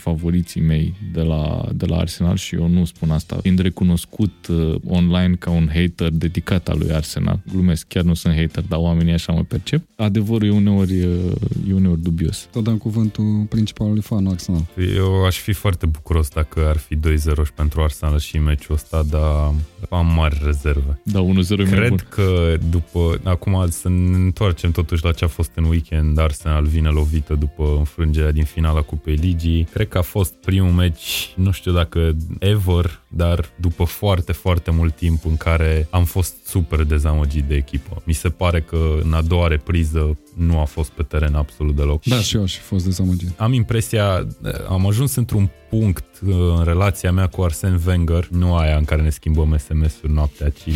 [0.48, 4.74] favoriții mei de la, de la Arsenal și eu nu spun asta fiind recunoscut uh,
[4.86, 7.40] online ca un hater dedicat al lui Arsenal.
[7.52, 9.82] Glumesc, chiar nu sunt hater, dar oamenii așa mă percep.
[9.96, 11.32] Adevărul e uneori, uh,
[11.68, 12.48] e uneori dubios.
[12.52, 14.66] Tot dăm cuvântul principalului fan Arsenal.
[14.96, 16.98] Eu aș fi foarte bucuros dacă ar fi 2-0
[17.44, 19.54] și pentru Arsenal și meciul ăsta, dar
[19.90, 21.00] am mari rezerve.
[21.02, 22.06] Da, 1-0 e mai Cred bun.
[22.08, 26.88] că după, acum să ne întoarcem totuși la ce a fost în weekend, Arsenal vine
[26.88, 29.68] lovită după înfrângerea din finala Cupei Ligii.
[29.72, 34.96] Cred că a fost primul meci, nu știu dacă ever, dar după foarte, foarte mult
[34.96, 38.02] timp în care am fost super dezamăgit de echipă.
[38.04, 42.04] Mi se pare că în a doua repriză nu a fost pe teren absolut deloc.
[42.04, 43.40] Da, și eu aș fi fost dezamăgit.
[43.40, 44.26] Am impresia,
[44.68, 49.02] am ajuns într-un punct uh, în relația mea cu Arsene Wenger, nu aia în care
[49.02, 50.70] ne schimbăm SMS-uri noaptea, ci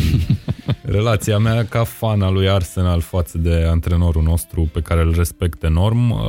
[0.81, 5.63] relația mea ca fan al lui Arsenal față de antrenorul nostru pe care îl respect
[5.63, 6.19] enorm, uh,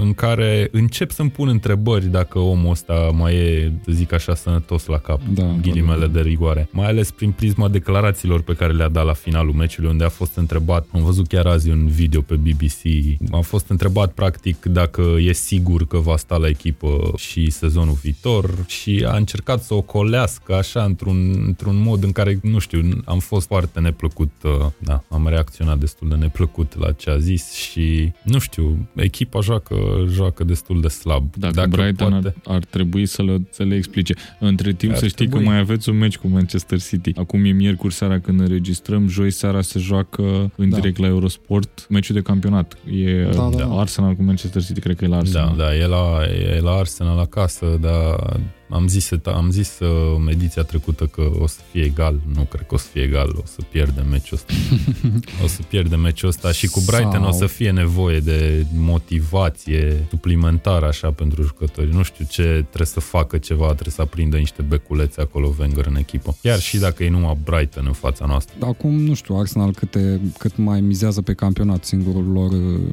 [0.00, 4.86] în care încep să-mi pun întrebări dacă omul ăsta mai e, să zic așa, sănătos
[4.86, 6.68] la cap, Da, ghilimele de rigoare.
[6.72, 10.36] Mai ales prin prisma declarațiilor pe care le-a dat la finalul meciului, unde a fost
[10.36, 12.82] întrebat, am văzut chiar azi un video pe BBC,
[13.30, 18.64] a fost întrebat practic dacă e sigur că va sta la echipă și sezonul viitor
[18.66, 23.18] și a încercat să o colească așa într-un, într-un mod în care, nu știu, am
[23.18, 28.12] fost foarte neplăcut, uh, da, am reacționat destul de neplăcut la ce a zis și,
[28.22, 29.76] nu știu, echipa joacă,
[30.10, 31.34] joacă destul de slab.
[31.36, 32.34] Dacă, Dacă Brighton poate...
[32.44, 34.14] ar, ar trebui să le, să le explice.
[34.40, 35.37] Între timp Ar să știi trebui.
[35.38, 37.12] Că mai aveți un meci cu Manchester City.
[37.16, 40.76] Acum e miercuri seara când înregistrăm, joi seara se joacă în Da.
[40.76, 42.76] direct la Eurosport meciul de campionat.
[42.90, 43.80] E Da, da, da.
[43.80, 45.54] Arsenal cu Manchester City, cred că e la Arsenal.
[45.56, 46.20] Da, da, e la,
[46.56, 48.36] e la Arsenal acasă, dar
[48.70, 49.88] am zis, am zis uh,
[50.28, 52.20] ediția trecută că o să fie egal.
[52.34, 54.52] Nu cred că o să fie egal, o să pierdem meciul ăsta.
[55.44, 58.66] o să pierdem meciul ăsta și cu Brighton Sau- o să fie nevoie de
[59.18, 61.94] motivație suplimentară așa pentru jucători.
[61.94, 65.96] Nu știu ce trebuie să facă ceva, trebuie să aprindă niște beculețe acolo Wenger în
[65.96, 66.36] echipă.
[66.42, 68.54] Chiar și dacă e numai Brighton în fața noastră.
[68.60, 72.50] Acum, nu știu, Arsenal câte, cât mai mizează pe campionat, singurul lor,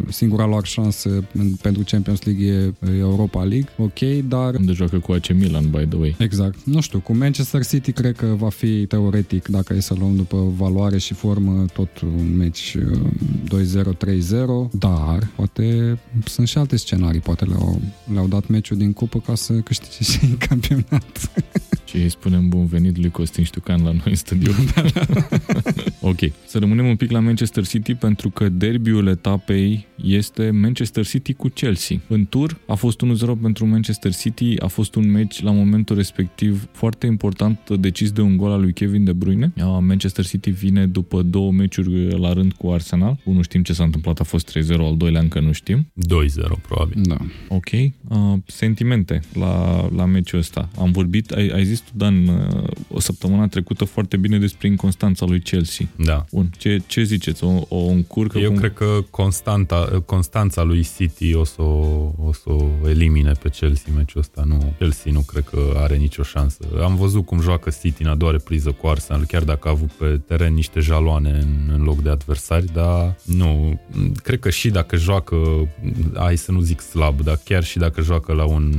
[0.09, 5.11] singura lor șansă în- pentru Champions League e Europa League, ok, dar Unde joacă cu
[5.11, 6.15] AC Milan, by the way.
[6.19, 6.63] Exact.
[6.63, 10.53] Nu știu, cu Manchester City cred că va fi teoretic, dacă e să luăm după
[10.57, 12.77] valoare și formă, tot un meci
[13.53, 17.81] uh, 2-0, 3-0, dar poate sunt și alte scenarii, poate le-au,
[18.13, 21.31] le-au dat meciul din cupă ca să câștige și în campionat.
[21.95, 24.51] Și îi spunem bun venit lui Costin Ștucan la noi în studio.
[26.11, 26.19] ok.
[26.45, 31.47] Să rămânem un pic la Manchester City pentru că derbiul etapei este Manchester City cu
[31.47, 31.97] Chelsea.
[32.07, 33.07] În tur a fost 1-0
[33.41, 38.37] pentru Manchester City, a fost un meci la momentul respectiv foarte important decis de un
[38.37, 39.53] gol al lui Kevin De Bruyne.
[39.55, 43.19] Uh, Manchester City vine după două meciuri la rând cu Arsenal.
[43.23, 45.91] Unul știm ce s-a întâmplat, a fost 3-0, al doilea încă nu știm.
[46.07, 47.01] 2-0 probabil.
[47.03, 47.17] Da.
[47.47, 47.71] Ok.
[47.71, 50.69] Uh, sentimente la, la meciul ăsta.
[50.79, 55.25] Am vorbit, ai, ai zis tu, Dan, uh, o săptămână trecută foarte bine despre inconstanța
[55.25, 55.87] lui Chelsea.
[55.95, 56.25] Da.
[56.31, 56.51] Bun.
[56.57, 57.43] Ce, ce ziceți?
[57.43, 58.37] O, o încurcă?
[58.37, 58.59] Eu cum...
[58.59, 63.93] cred că constanta, Constanța lui City o să, o, o să o elimine pe Chelsea
[63.95, 64.43] meciul ăsta.
[64.45, 66.65] Nu, Chelsea nu cred că are nicio șansă.
[66.81, 69.91] Am văzut cum joacă City în a doua repriză cu Arsenal, chiar dacă a avut
[69.91, 73.79] pe teren niște jaloane în, în loc de adversari, dar nu,
[74.23, 75.35] cred că și dacă joacă,
[76.15, 78.73] hai să nu zic slab, dar chiar și dacă joacă la un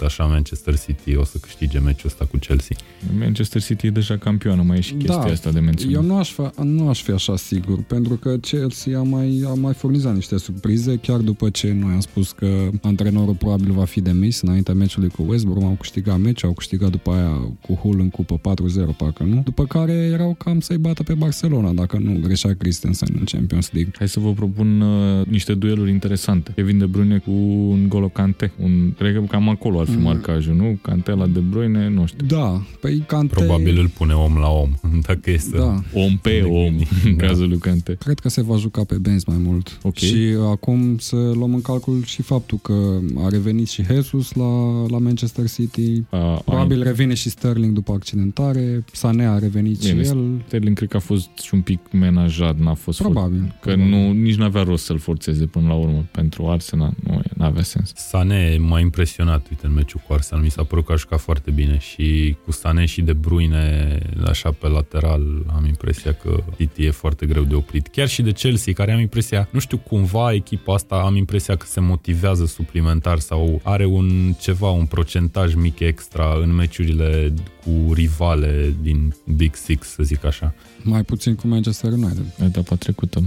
[0.00, 2.76] 70% așa Manchester City, o să câștige meciul ăsta cu Chelsea.
[3.18, 5.30] Manchester City e deja campioană, mai e și chestia Da.
[5.30, 5.94] asta de menționat.
[5.94, 9.54] Eu nu aș, fa- nu aș fi așa sigur, pentru că Chelsea a mai, a
[9.54, 14.00] mai furnizat niște surprize, chiar după ce noi am spus că antrenorul probabil va fi
[14.00, 17.30] demis înaintea meciului cu West Brom, au câștigat meci, au câștigat după aia
[17.66, 21.72] cu Hull în cupă 4-0, parcă nu, după care erau cam să-i bată pe Barcelona,
[21.72, 23.92] dacă nu greșea Christensen în Champions League.
[23.98, 26.52] Hai să vă propun uh, niște dueluri interesante.
[26.54, 27.30] Kevin De Bruyne cu
[27.70, 28.52] un Golo Kante.
[28.62, 30.02] Un, cred că cam acolo ar fi Mm.
[30.02, 30.78] marcajul, nu?
[30.82, 32.26] Kante la De Bruyne, nu știu.
[32.26, 33.34] Da, păi Kante...
[33.34, 34.70] Probabil îl pune om la om,
[35.06, 35.56] dacă e să...
[35.56, 37.26] Da, Om pe Ne om, gândim, în da.
[37.26, 37.96] cazul lui Kante.
[38.00, 39.78] Cred că se va juca pe benzi mai mult.
[39.82, 39.96] Ok.
[39.96, 44.98] Și acum să luăm în calcul și faptul că a revenit și Jesus la, la
[44.98, 46.02] Manchester City.
[46.10, 48.84] A, Probabil revine și Sterling după accidentare.
[48.92, 50.42] Sané a revenit Bine, și el.
[50.46, 53.54] Sterling cred că a fost și un pic menajat, n-a fost Probabil.
[53.60, 53.90] Că probabil.
[53.90, 57.92] nu, nici n-avea rost să-l forțeze până la urmă pentru Arsenal, nu n-avea sens.
[57.94, 60.42] Sané m-a impresionat, uite, în meciul cu Arsenal.
[60.44, 64.50] Mi s-a părut că a jucat foarte bine și cu Sané și De Bruyne, așa
[64.50, 65.22] pe lateral,
[65.54, 67.86] am impresia că City e foarte greu de oprit.
[67.86, 71.66] Chiar și de Chelsea, care am impresia, nu știu, cumva echipa asta am impresia că
[71.66, 78.74] se motivează suplimentar sau are un ceva, un procentaj mic extra în meciurile cu rivale
[78.82, 80.54] din Big Six, să zic așa.
[80.84, 82.24] Mai puțin cu Manchester United.
[82.44, 83.24] Etapa trecută.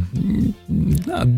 [1.05, 1.33] Da, 2-1,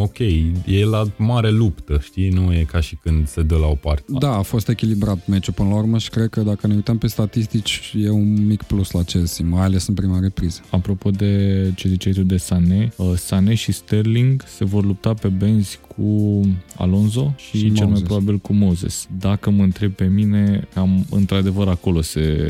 [0.00, 0.18] ok,
[0.66, 2.28] e la mare luptă, știi?
[2.28, 4.04] Nu e ca și când se dă la o parte.
[4.18, 7.06] Da, a fost echilibrat meciul până la urmă și cred că dacă ne uităm pe
[7.06, 10.60] statistici e un mic plus la Chelsea, mai ales în prima repriză.
[10.70, 15.28] Apropo de ce ziceai tu de Sané, uh, Sané și Sterling se vor lupta pe
[15.28, 16.40] benzi cu
[16.76, 18.06] Alonso și, Și cel mai Moses.
[18.06, 19.08] probabil cu Moses.
[19.18, 22.46] Dacă mă întreb pe mine, cam într-adevăr acolo se,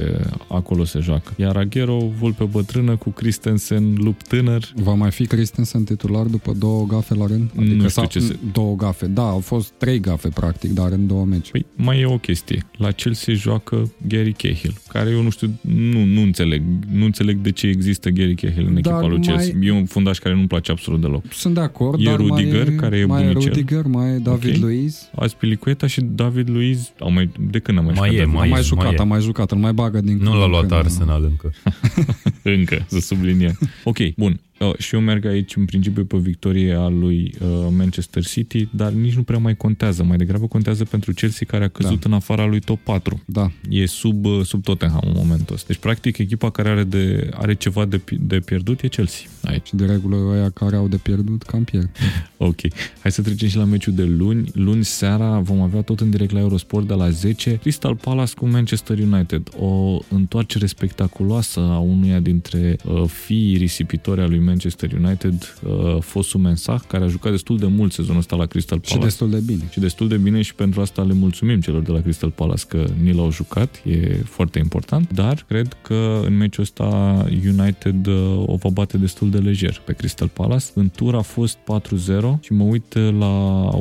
[0.48, 1.32] acolo se joacă.
[1.36, 6.86] Iar Aguero, vulpe bătrână cu Christensen, lup tânăr, Va mai fi Christensen titular după două
[6.86, 7.50] gafe la rând?
[7.54, 11.06] Nu știu sau- ce se- Două gafe, da, au fost trei gafe practic, dar în
[11.06, 11.50] două meci.
[11.50, 12.64] Păi mai e o chestie.
[12.76, 16.62] La Chelsea joacă Gary Cahill, care eu nu știu, nu, nu înțeleg.
[16.92, 19.54] Nu înțeleg de ce există Gary Cahill în Dar echipa lui mai- Chelsea.
[19.62, 21.32] E un fundaș care nu-mi place absolut deloc.
[21.32, 23.39] Sunt de acord, E dar Rudiger, mai e, care e mai e bunicel.
[23.46, 24.60] Rudiger, mai e David Ok.
[24.60, 25.08] Luiz.
[25.14, 28.40] Azpilicueta și David Luiz au mai, de când am mai, Mai jucat e, David Am
[28.40, 28.96] Mai mai e, jucat, mai e.
[28.98, 30.78] am mai jucat, îl mai bagă din Nu când l-a în luat când.
[30.78, 31.50] Arsenal încă.
[32.42, 33.58] Încă, să subliniem.
[33.84, 34.40] Ok, bun.
[34.66, 38.92] Uh, și eu merg aici în principiu pe victorie a lui uh, Manchester City, dar
[38.92, 40.04] nici nu prea mai contează.
[40.04, 42.08] Mai degrabă contează pentru Chelsea care a căzut da.
[42.08, 43.22] în afara lui top 4.
[43.24, 43.50] Da.
[43.68, 45.66] E sub, uh, sub Tottenham în momentul ăsta.
[45.68, 49.74] Deci, practic, echipa care are, de, are ceva de, de pierdut e Chelsea aici.
[49.74, 51.90] De regulă, aia care au de pierdut, cam pierd.
[52.36, 52.60] ok.
[53.00, 54.50] Hai să trecem și la meciul de luni.
[54.54, 57.58] Luni seara vom avea tot în direct la Eurosport de la 10.
[57.60, 59.48] Crystal Palace cu Manchester United.
[59.58, 66.38] O întoarcere spectaculoasă a unuia dintre uh, fiii risipitori a lui Manchester United, uh, Fosu
[66.38, 68.98] Mensah, care a jucat destul de mult sezonul ăsta la Crystal Palace.
[68.98, 69.68] Și destul de bine.
[69.70, 72.84] Și destul de bine și pentru asta le mulțumim celor de la Crystal Palace că
[73.02, 76.88] ni l-au jucat, e foarte important, dar cred că în meciul ăsta
[77.58, 80.64] United uh, o va bate destul de lejer pe Crystal Palace.
[80.74, 81.60] În tur a fost 4-0
[82.40, 83.34] și mă uit la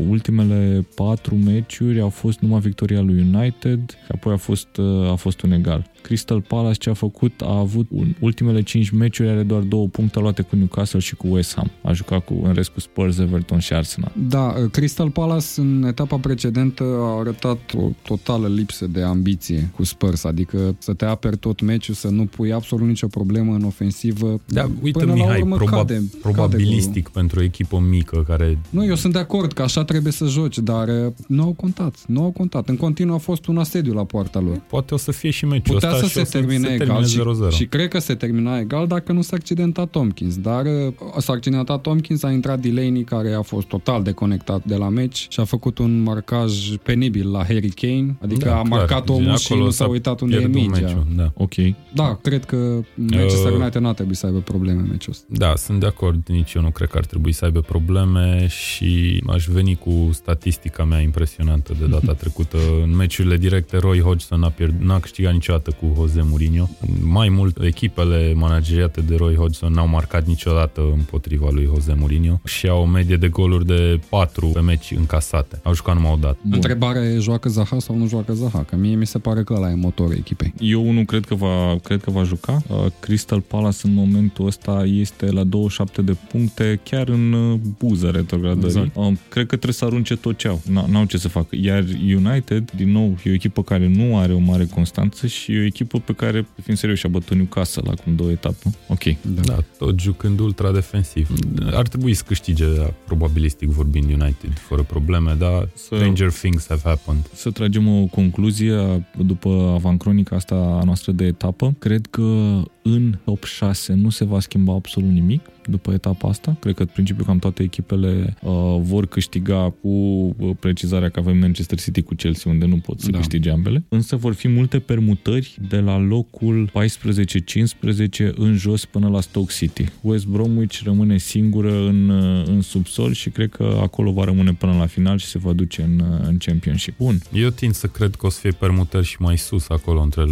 [0.10, 5.16] ultimele patru meciuri, au fost numai victoria lui United și apoi a fost, uh, a
[5.16, 5.92] fost un egal.
[6.02, 10.20] Crystal Palace ce a făcut a avut în ultimele 5 meciuri are doar două puncte
[10.20, 11.72] luate cu Newcastle și cu West Ham.
[11.84, 14.12] A jucat cu, în rest cu Spurs, Everton și Arsenal.
[14.28, 19.84] Da, uh, Crystal Palace în etapa precedentă a arătat o totală lipsă de ambiție cu
[19.84, 24.40] Spurs, adică să te aperi tot meciul, să nu pui absolut nicio problemă în ofensivă.
[24.46, 28.58] Da, uite Până Mihai, urmă, proba- cade, probabilistic cade pentru o echipă mică care...
[28.70, 31.96] Nu, eu sunt de acord că așa trebuie să joci, dar uh, nu au contat,
[32.08, 32.70] nu au contat.
[32.70, 34.62] În continuu a fost un asediu la poarta lor.
[34.70, 37.88] Poate o să fie și meciul Putea să se termine se egal și, și cred
[37.88, 40.38] că se termina egal dacă nu s-a accidentat Tompkins.
[40.50, 44.90] Dar uh, s-a accidentat Tompkins, a intrat Delaney care a fost total deconectat de la
[44.90, 48.78] meci și a făcut un marcaj penibil la Harry Kane, adică da, a clar.
[48.80, 50.80] marcat omul și nu s-a uitat unde e mingea.
[50.80, 51.32] Meciul, da.
[51.34, 51.54] Ok.
[51.94, 55.26] Da, cred că Manchester uh, United nu ar trebui să aibă probleme în meciul ăsta.
[55.30, 56.28] Da, sunt de acord.
[56.28, 60.84] Nici eu nu cred că ar trebui să aibă probleme și aș veni cu statistica
[60.84, 62.58] mea impresionantă de data trecută.
[62.84, 66.70] În meciurile directe, Roy Hodgson n-a, pierd- n-a câștigat niciodată cu Jose Mourinho.
[67.02, 72.68] Mai mult, echipele manageriate de Roy Hodgson n-au marcat niciodată împotriva lui Jose Mourinho și
[72.68, 75.60] au o medie de goluri de 4 pe meci încasate.
[75.64, 76.38] Au jucat numai o dată.
[76.42, 76.54] Bun.
[76.54, 78.64] Întrebarea e joacă Zaha sau nu joacă Zaha?
[78.64, 80.54] Că mie mi se pare că ăla e motorul echipei.
[80.60, 82.62] Eu nu cred că va, cred că va juca.
[82.68, 88.10] Uh, Crystal Palace în momentul ăsta este la 27 de puncte, chiar în uh, buză
[88.10, 88.68] retrogradării.
[88.68, 88.96] Exact.
[88.96, 90.62] Uh, cred că trebuie să arunce tot ce au.
[90.88, 91.56] N-au ce să facă.
[91.62, 95.60] Iar United, din nou, e o echipă care nu are o mare constanță și e
[95.60, 98.70] o echipă pe care, fiind serios, a bătut Newcastle acum două etape.
[98.88, 99.04] Ok.
[99.22, 101.30] Da, da tot jucând ultra defensiv.
[101.74, 102.66] Ar trebui să câștige,
[103.06, 107.30] probabilistic vorbind, United, fără probleme, dar să, stranger things have happened.
[107.34, 111.76] Să tragem o concluzie după avancronica asta a noastră de etapă.
[111.80, 116.58] Cred că în top 6 nu se va schimba absolut nimic după etapa asta.
[116.60, 121.38] Cred că, în principiu, cam toate echipele uh, vor câștiga cu uh, precizarea că avem
[121.38, 123.18] Manchester City cu Chelsea, unde nu pot să da.
[123.18, 123.84] câștige ambele.
[123.90, 129.86] Însă vor fi multe permutări de la locul 14-15 în jos până la Stoke City.
[130.02, 134.76] West Bromwich rămâne singură în, uh, în subsol și cred că acolo va rămâne până
[134.78, 136.98] la final și se va duce în, uh, în Championship.
[136.98, 137.22] Bun.
[137.34, 140.26] Eu tind să cred că o să fie permutări și mai sus acolo, între,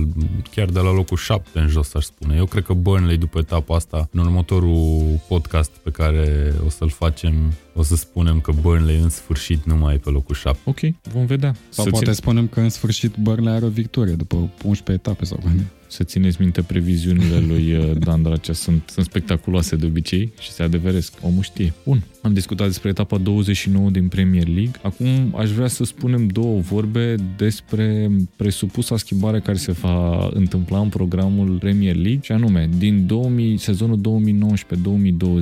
[0.51, 2.35] chiar de la locul 7 în jos, aș spune.
[2.35, 7.53] Eu cred că Burnley după etapa asta, în următorul podcast pe care o să-l facem,
[7.73, 10.59] o să spunem că Burnley în sfârșit nu mai e pe locul 7.
[10.63, 10.79] Ok,
[11.11, 11.55] vom vedea.
[11.69, 12.13] Sau să poate țin...
[12.13, 15.39] spunem că în sfârșit Burnley are o victorie după 11 etape sau
[15.87, 20.63] să țineți minte previziunile lui uh, Dan Dracea, sunt, sunt spectaculoase de obicei și se
[20.63, 21.13] adeveresc.
[21.21, 21.73] Omul știe.
[21.85, 24.71] Bun, am discutat despre etapa 29 din Premier League.
[24.81, 30.89] Acum aș vrea să spunem două vorbe despre presupusa schimbare care se va întâmpla în
[30.89, 33.99] programul Premier League și anume, din 2000, sezonul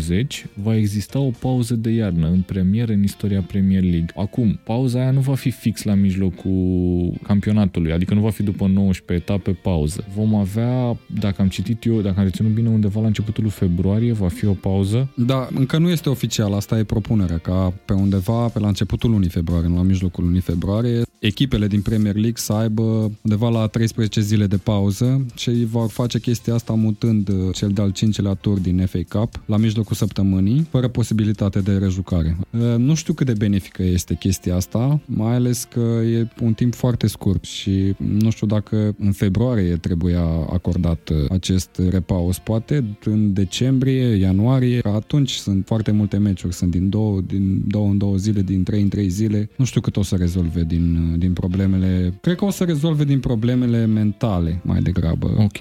[0.07, 4.09] 2019-2020 va exista o pauză de iarnă în premieră în istoria Premier League.
[4.15, 8.67] Acum, pauza aia nu va fi fix la mijlocul campionatului, adică nu va fi după
[8.67, 10.05] 19 etape pauză.
[10.15, 14.11] Vom avea, dacă am citit eu, dacă am reținut bine, undeva la începutul lui februarie
[14.11, 15.09] va fi o pauză.
[15.15, 19.29] Da, încă nu este oficial, asta e propunerea, ca pe undeva, pe la începutul lunii
[19.29, 24.47] februarie, la mijlocul lunii februarie, echipele din Premier League să aibă undeva la 13 zile
[24.47, 29.19] de pauză și vor face chestia asta mutând uh, cel de-al cincilea tur din FA
[29.19, 32.37] Cup la mijlocul săptămânii, fără posibilitate de rejucare.
[32.49, 35.79] Uh, nu știu cât de benefică este chestia asta, mai ales că
[36.13, 41.81] e un timp foarte scurt și nu știu dacă în februarie trebuia acordat uh, acest
[41.89, 42.39] repaus.
[42.39, 47.97] Poate în decembrie, ianuarie, atunci sunt foarte multe meciuri, sunt din două, din două în
[47.97, 49.49] două zile, din trei în trei zile.
[49.55, 52.13] Nu știu cât o să rezolve din, din problemele...
[52.21, 55.33] Cred că o să rezolve din problemele mentale mai degrabă.
[55.37, 55.57] Ok.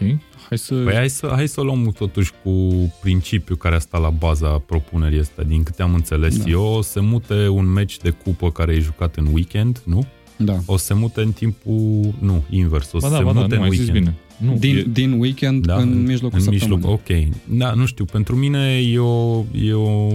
[0.48, 0.74] Hai să...
[0.74, 2.52] Păi hai să, hai să o luăm totuși cu
[3.00, 5.44] principiul care a stat la baza propunerii astea.
[5.44, 6.50] Din câte am înțeles da.
[6.50, 10.06] eu, se mute un meci de cupă care e jucat în weekend, nu?
[10.36, 10.58] Da.
[10.66, 12.14] O să se mute în timpul...
[12.18, 12.92] Nu, invers.
[12.92, 13.92] O să ba da, se ba mute da, în weekend.
[13.92, 14.14] Bine.
[14.36, 16.76] Nu, din, e, din weekend Da, în mijlocul în săptămânii.
[16.76, 17.34] mijloc, ok.
[17.58, 20.12] Da, nu știu, pentru mine e, o, e, o,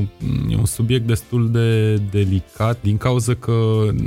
[0.50, 3.54] e un subiect destul de delicat din cauza că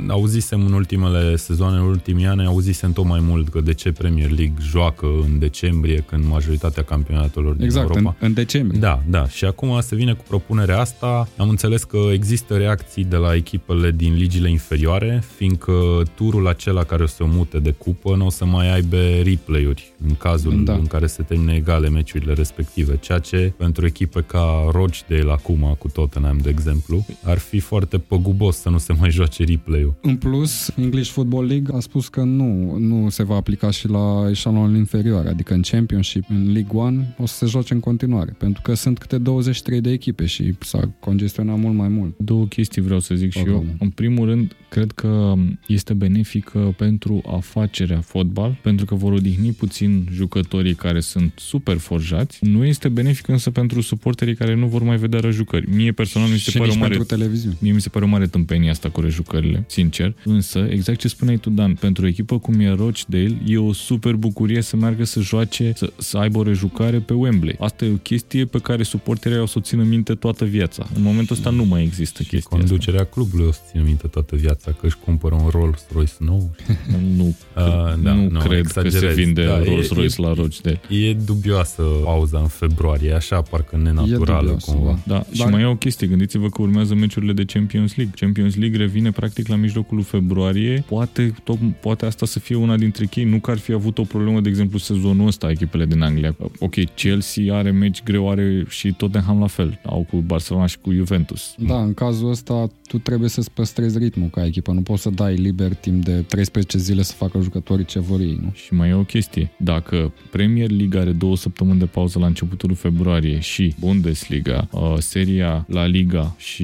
[0.07, 4.29] auzisem în ultimele sezoane, în ultimii ani, auzisem tot mai mult că de ce Premier
[4.29, 8.15] League joacă în decembrie când majoritatea campionatelor din Exact, în, Europa.
[8.19, 8.79] în decembrie.
[8.79, 9.27] Da, da.
[9.27, 11.27] Și acum se vine cu propunerea asta.
[11.37, 15.73] Am înțeles că există reacții de la echipele din ligile inferioare, fiindcă
[16.15, 19.91] turul acela care o să o mute de cupă nu o să mai aibă replay-uri
[20.07, 20.73] în cazul Da.
[20.73, 25.87] în care se termine egale meciurile respective, ceea ce pentru echipe ca Rochdale acum cu
[25.89, 29.95] Tottenham, de exemplu, ar fi foarte păgubos să nu se mai joace replay-ul.
[30.01, 34.25] În plus, English Football League a spus că nu, nu se va aplica și la
[34.29, 38.61] eșalonul inferior, adică în Championship, în League One, o să se joace în continuare, pentru
[38.61, 42.13] că sunt câte 23 de echipe și s-a congestionat mult mai mult.
[42.17, 43.43] două chestii vreau să zic și eu.
[43.43, 43.75] Programul.
[43.79, 45.33] În primul rând, cred că
[45.67, 52.37] este benefică pentru afacerea fotbal, pentru că vor odihni puțin jucătorii care sunt super forjați.
[52.41, 55.69] Nu este benefic însă pentru suporterii care nu vor mai vedea răjucări.
[55.75, 57.55] Mie personal mi se și pare nici o mare pentru televiziune.
[57.59, 60.15] Mie mi se pare o mare tâmpenie asta cu rejucările, sincer.
[60.23, 64.13] Însă, exact ce spuneai tu, Dan, pentru o echipă cum e Rochdale, e o super
[64.13, 67.55] bucurie să meargă să joace, să, să aibă o rejucare pe Wembley.
[67.59, 70.87] Asta e o chestie pe care suporterii o să o țină minte toată viața.
[70.95, 72.55] În momentul ăsta nu mai există chestia asta.
[72.57, 76.55] Conducerea clubului o să țină minte toată viața că își cumpără un Rolls Royce nou.
[77.17, 79.15] Nu, Ah, da, nu nu, cred că se exagerez.
[79.15, 80.79] vinde Da, e- Rolls-Royce la Rochdale.
[80.89, 84.99] E dubioasă pauza în februarie, așa parcă nenaturală dubios, cumva.
[85.05, 85.13] da.
[85.13, 88.13] Da, și Dar- mai e o chestie, gândiți-vă că urmează meciurile de Champions League.
[88.19, 90.83] Champions League revine practic la mijlocul lui februarie.
[90.87, 93.23] Poate, tot, poate asta să fie una dintre chei.
[93.23, 96.35] Nu că ar fi avut o problemă, de exemplu, sezonul ăsta, echipele din Anglia.
[96.59, 99.79] Ok, Chelsea are meci greu, are și Tottenham la fel.
[99.85, 101.55] Au cu Barcelona și cu Juventus.
[101.57, 104.71] Da, în cazul ăsta tu trebuie să-ți păstrezi ritmul ca echipă.
[104.71, 108.39] Nu poți să dai liber timp de 13 zile să facă jucătorii ce vor ei,
[108.41, 108.51] nu?
[108.53, 109.51] Și mai e o chestie.
[109.73, 114.95] Dacă Premier League are două săptămâni de pauză la începutul lui februarie și Bundesliga, uh,
[114.97, 116.63] seria La Liga și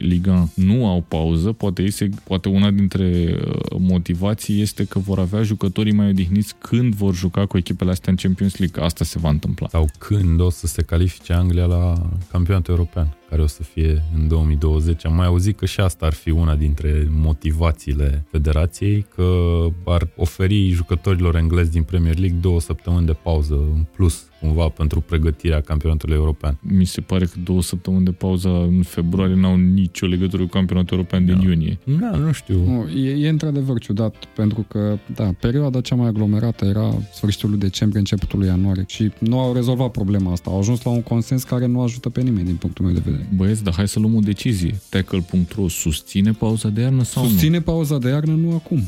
[0.00, 4.98] Liga 1 nu au pauză, poate, ei se, poate una dintre uh, motivații este că
[4.98, 8.82] vor avea jucătorii mai odihniți când vor juca cu echipele astea în Champions League.
[8.82, 9.68] Asta se va întâmpla.
[9.68, 14.28] Sau când o să se califice Anglia la campionatul european, care o să fie în
[14.28, 15.06] 2020.
[15.06, 20.68] Am mai auzit că și asta ar fi una dintre motivațiile federației, că ar oferi
[20.68, 26.14] jucătorilor englezi din Premier League două săptămâni de pauză în plus, cumva, pentru pregătirea campionatului
[26.16, 26.58] european.
[26.60, 30.96] Mi se pare că două săptămâni de pauză în februarie n-au nicio legătură cu campionatul
[30.96, 31.42] european din Da.
[31.42, 31.78] iunie.
[32.00, 32.64] Da, nu știu.
[32.64, 37.58] Nu, e, e într-adevăr ciudat, pentru că, da, perioada cea mai aglomerată era sfârșitul lui
[37.58, 40.50] decembrie, începutul lui ianuarie și nu au rezolvat problema asta.
[40.50, 43.28] Au ajuns la un consens care nu ajută pe nimeni, din punctul meu de vedere.
[43.36, 44.80] Băieți, dar hai să luăm o decizie.
[44.88, 47.28] Tackle.ro susține pauza de iarnă sau nu?
[47.28, 48.82] Susține pauza de iarnă, nu acum.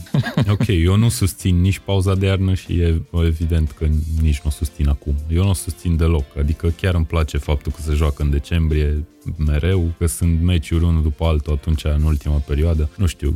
[0.51, 3.87] Ok, eu nu susțin nici pauza de iarnă și e evident că
[4.23, 5.15] nici nu o susțin acum.
[5.33, 9.05] Eu nu o susțin deloc, adică chiar îmi place faptul că se joacă în decembrie
[9.37, 12.89] mereu, că sunt meciuri unul după altul atunci în ultima perioadă.
[12.97, 13.35] Nu știu,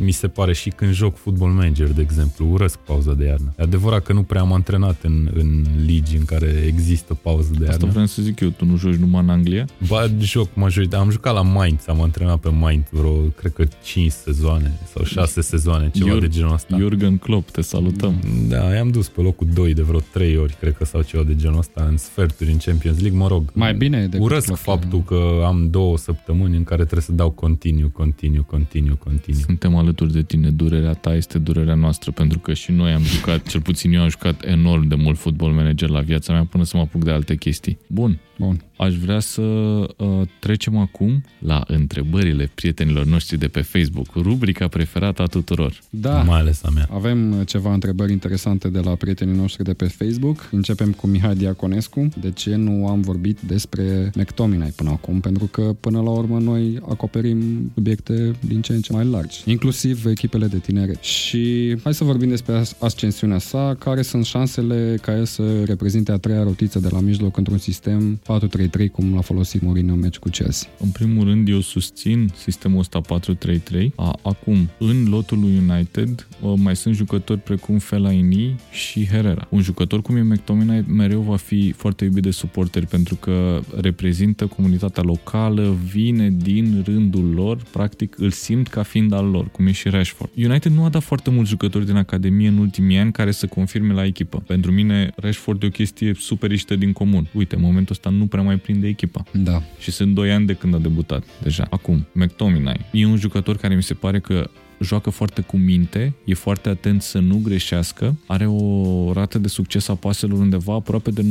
[0.00, 3.54] mi se pare și când joc Football Manager, de exemplu, urăsc pauza de iarnă.
[3.58, 7.58] E adevărat că nu prea am antrenat în, în ligi în care există pauză de
[7.58, 7.90] Asta iarnă.
[7.90, 9.66] vreau să zic eu, tu nu joci numai în Anglia?
[9.88, 11.00] Ba, joc majoritatea.
[11.04, 15.40] Am jucat la Mainz, am antrenat pe Mainz vreo, cred că 5 sezoane sau 6
[15.40, 16.76] sezoane, ceva Iur- de genul ăsta.
[16.78, 18.14] Jurgen Klopp, te salutăm.
[18.48, 21.34] Da, i-am dus pe locul 2 de vreo 3 ori, cred că sau ceva de
[21.42, 23.50] genul ăsta, în sferturi în Champions League, mă rog.
[23.52, 27.30] Mai bine decât Urăsc Klopp, faptul că am două săptămâni în care trebuie să dau
[27.30, 29.40] continuu, continuu, continuu, continuu.
[29.40, 33.46] Suntem alături de tine, durerea ta este durerea noastră, pentru că și noi am jucat,
[33.46, 36.76] cel puțin eu am jucat enorm de mult football manager la viața mea până să
[36.76, 37.78] mă apuc de alte chestii.
[37.86, 38.64] Bun, Bun.
[38.76, 45.22] aș vrea să uh, trecem acum la întrebările prietenilor noștri de pe Facebook, rubrica preferată
[45.22, 45.80] a tuturor.
[45.90, 46.22] Da.
[46.22, 46.88] Mai ales a mea.
[46.92, 50.48] Avem uh, ceva întrebări interesante de la prietenii noștri de pe Facebook.
[50.50, 52.08] Începem cu Mihai Diaconescu.
[52.20, 55.20] De ce nu am vorbit despre McTominay până acum?
[55.20, 60.06] Pentru că, până la urmă, noi acoperim subiecte din ce în ce mai largi, inclusiv
[60.06, 61.02] echipele de tineret.
[61.02, 66.12] Și hai să vorbim despre as- ascensiunea sa, care sunt șansele ca el să reprezinte
[66.12, 70.18] a treia rotiță de la mijloc într-un sistem 4-3-3, cum l-a folosit Mourinho în meci
[70.18, 70.70] cu Chelsea.
[70.78, 73.88] În primul rând, eu susțin sistemul ăsta 4-3-3.
[73.96, 79.46] A, acum, în lotul lui United, uh, mai sunt jucători precum Fellaini și Herrera.
[79.50, 84.46] Un jucător cum e McTominay mereu va fi foarte iubit de suporteri pentru că reprezintă
[84.46, 89.72] comunitatea locală, vine din rândul lor, practic îl simt ca fiind al lor, cum e
[89.72, 90.30] și Rashford.
[90.36, 93.92] United nu a dat foarte mulți jucători din Academie în ultimii ani care să confirme
[93.92, 94.42] la echipă.
[94.46, 97.28] Pentru mine, Rashford e o chestie superiștă din comun.
[97.32, 99.24] Uite, în momentul ăsta nu prea mai prinde echipa.
[99.32, 99.62] Da.
[99.78, 101.66] Și sunt 2 ani de când a debutat deja.
[101.70, 104.50] Acum, McTominay e un jucător care mi se pare că
[104.82, 109.88] joacă foarte cu minte, e foarte atent să nu greșească, are o rată de succes
[109.88, 111.24] a paselor undeva aproape de 90%,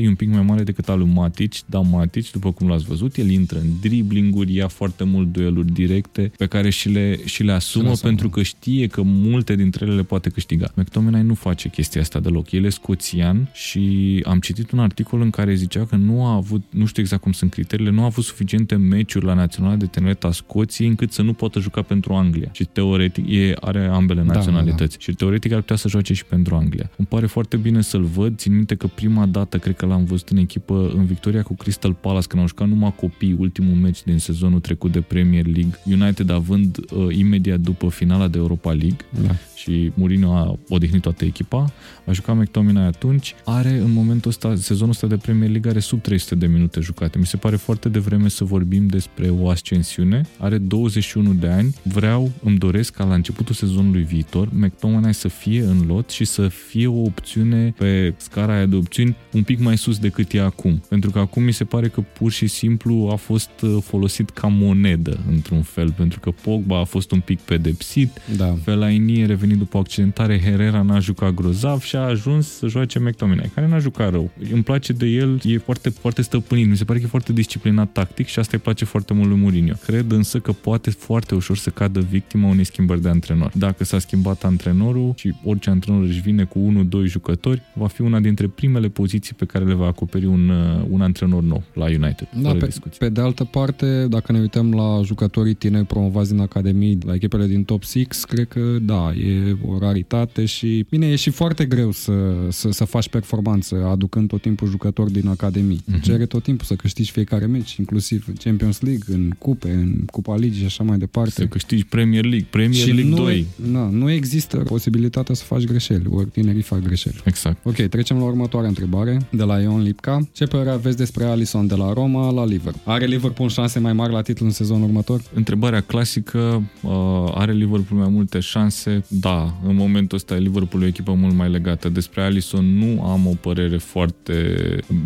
[0.00, 3.16] e un pic mai mare decât al lui Matic, dar Matic, după cum l-ați văzut,
[3.16, 7.52] el intră în driblinguri, ia foarte mult dueluri directe pe care și le, și le
[7.52, 8.08] asumă asumă.
[8.08, 10.70] pentru că știe că multe dintre ele le poate câștiga.
[10.74, 12.52] McTominay nu face chestia asta deloc.
[12.52, 16.62] El e scoțian și am citit un articol în care zicea că nu a avut,
[16.70, 20.24] nu știu exact cum sunt criteriile, nu a avut suficiente meciuri la Naționala de Tineret
[20.24, 22.48] a Scoției încât să nu poată juca pentru Anglia.
[22.52, 24.96] Și teoretic e, are ambele Da, naționalități.
[25.00, 26.90] Și teoretic ar putea să joace și pentru Anglia.
[26.96, 28.36] Îmi pare foarte bine să-l văd.
[28.36, 31.94] Țin minte că prima dată cred că l-am văzut în echipă în victoria cu Crystal
[31.94, 35.78] Palace când au jucat numai copii ultimul meci din sezonul trecut de Premier League.
[36.02, 39.34] United având uh, imediat după finala de Europa League Da.
[39.54, 41.72] și Mourinho a odihnit toată echipa,
[42.06, 46.00] a jucat McTominay atunci, are în momentul ăsta, sezonul ăsta de Premier League are sub
[46.00, 47.18] 300 de minute jucate.
[47.18, 50.22] Mi se pare foarte devreme să vorbim despre o ascensiune.
[50.38, 51.74] Are 21 de ani.
[51.82, 56.48] Vreau, îmi doresc ca la începutul sezonului viitor McTominay să fie în lot și să
[56.48, 60.82] fie o opțiune pe scara aia de opțiuni un pic mai sus decât e acum.
[60.88, 64.46] Pentru că acum mi se pare că pur și simplu a fost uh, folosit ca
[64.46, 68.54] monedă într-un fel, pentru că Pogba a fost un pic pedepsit, Da.
[68.64, 72.98] Fellaini e revenit după o accidentare, Herrera n-a jucat grozav și a ajuns să joace
[72.98, 74.30] McTominay, care n-a jucat rău.
[74.52, 77.92] Îmi place de el, e foarte, foarte stăpânit, mi se pare că e foarte disciplinat
[77.92, 79.74] tactic și asta îi place foarte mult lui Mourinho.
[79.86, 82.06] Cred însă că poate foarte ușor să cadă
[82.38, 83.52] victima unei schimbări de antrenor.
[83.54, 88.20] Dacă s-a schimbat antrenorul și orice antrenor își vine cu 1-2 jucători, va fi una
[88.20, 92.28] dintre primele poziții pe care le va acoperi un, uh, un antrenor nou la United.
[92.34, 92.98] Da, fără pe, discuție.
[92.98, 97.46] pe de altă parte, dacă ne uităm la jucătorii tineri promovați din Academii, la echipele
[97.46, 101.90] din top 6, cred că da, e o raritate și, bine, e și foarte greu
[101.90, 102.12] să,
[102.48, 105.80] să, să faci performanță aducând tot timpul jucători din Academii.
[105.84, 105.98] Mhm.
[105.98, 106.02] Uh-huh.
[106.02, 110.36] Cere tot timpul să câștigi fiecare meci, inclusiv în Champions League, în cupe, în Cupa
[110.36, 111.30] Ligii și așa mai departe.
[111.30, 113.46] Să câștigi Premier League, Premier și League nu, 2.
[113.72, 117.20] Na, nu există posibilitatea să faci greșeli, ori tinerii fac greșeli.
[117.24, 117.66] Exact.
[117.66, 120.28] Ok, trecem la următoarea întrebare de la Ion Lipca.
[120.32, 122.96] Ce părere aveți despre Alisson de la Roma la Liverpool?
[122.96, 125.20] Are Liverpool șanse mai mari la titlu în sezonul următor?
[125.34, 126.90] Întrebarea clasică, uh,
[127.34, 129.04] are Liverpool mai multe șanse?
[129.08, 131.88] Da, în momentul ăsta Liverpool e o echipă mult mai legată.
[131.88, 134.34] Despre Alisson nu am o părere foarte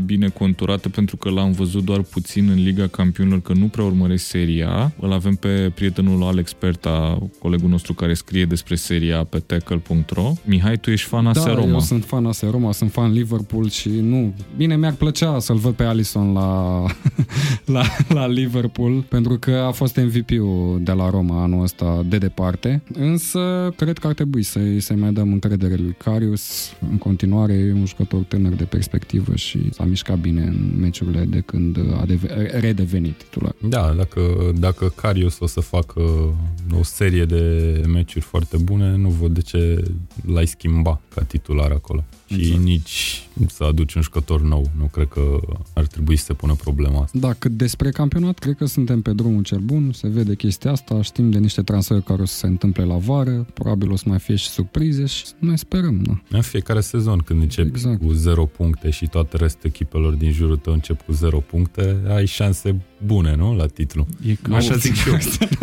[0.05, 4.25] bine conturată pentru că l-am văzut doar puțin în Liga Campionilor, că nu prea urmăresc
[4.25, 4.93] Seria A.
[5.01, 10.33] Îl avem pe prietenul Alex Perta, colegul nostru care scrie despre Seria A pe tackle.ro.
[10.45, 11.73] Mihai, tu ești fan AS da, Roma.
[11.73, 14.35] eu sunt fan AS Roma, sunt fan Liverpool și nu...
[14.57, 16.85] Bine, mi-ar plăcea să-l văd pe Alisson la,
[17.75, 22.83] la, la Liverpool, pentru că a fost MVP-ul de la Roma anul ăsta de departe,
[22.93, 26.73] însă cred că ar trebui să-i, să mai dăm încredere lui Carius.
[26.91, 31.43] În continuare e un jucător tânăr de perspectivă și s-a mișcat bine în meciurile de
[31.47, 33.55] când a deve- redevenit titular.
[33.69, 34.21] Da, dacă,
[34.59, 36.01] dacă Carius o să facă
[36.79, 39.83] o serie de meciuri foarte bune, nu văd de ce
[40.27, 42.05] l-ai schimba ca titular acolo.
[42.33, 42.63] Și Exact.
[42.63, 44.71] nici să aduci un jucător nou.
[44.79, 45.41] Nu cred că
[45.75, 47.19] ar trebui să se pună problema asta.
[47.19, 51.03] Da, cât despre campionat, cred că suntem pe drumul cel bun, se vede chestia asta,
[51.03, 54.19] știm de niște transferuri care o să se întâmple la vară, probabil o să mai
[54.19, 56.21] fie și surprize și noi sperăm, da.
[56.37, 58.01] În fiecare sezon, când începi Exact.
[58.01, 62.27] cu 0 puncte și toate restul echipelor din jurul tău încep cu 0 puncte, ai
[62.27, 63.55] șanse bune, nu?
[63.55, 64.07] La titlu.
[64.27, 65.17] E ca Așa o- zic și eu.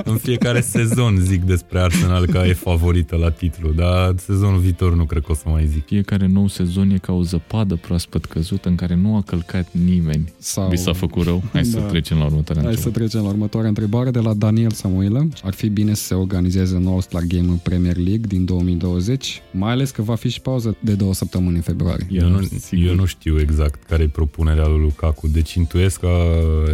[0.04, 5.06] În fiecare sezon zic despre Arsenal că e favorită la titlu, dar sezonul viitor nu
[5.06, 5.86] cred că o să mai zic.
[5.86, 10.34] Fiecare nou sezon e ca o zăpadă proaspăt căzută în care nu a călcat nimeni.
[10.38, 10.70] Sau...
[10.70, 11.43] Vi s-a făcut rău?
[11.53, 11.86] Hai să Da.
[11.86, 13.05] trecem la următoarea Hai să întrebare.
[13.07, 15.28] trecem la următoarea întrebare de la Daniel Samuilă.
[15.43, 19.72] Ar fi bine să se organizeze un All-Star Game în Premier League din 2020, mai
[19.72, 22.07] ales că va fi și pauză de două săptămâni în februarie.
[22.10, 22.88] Ia, Eu nu, sigur.
[22.88, 26.10] eu nu știu exact care e propunerea lui Lukaku, deci intuiesc că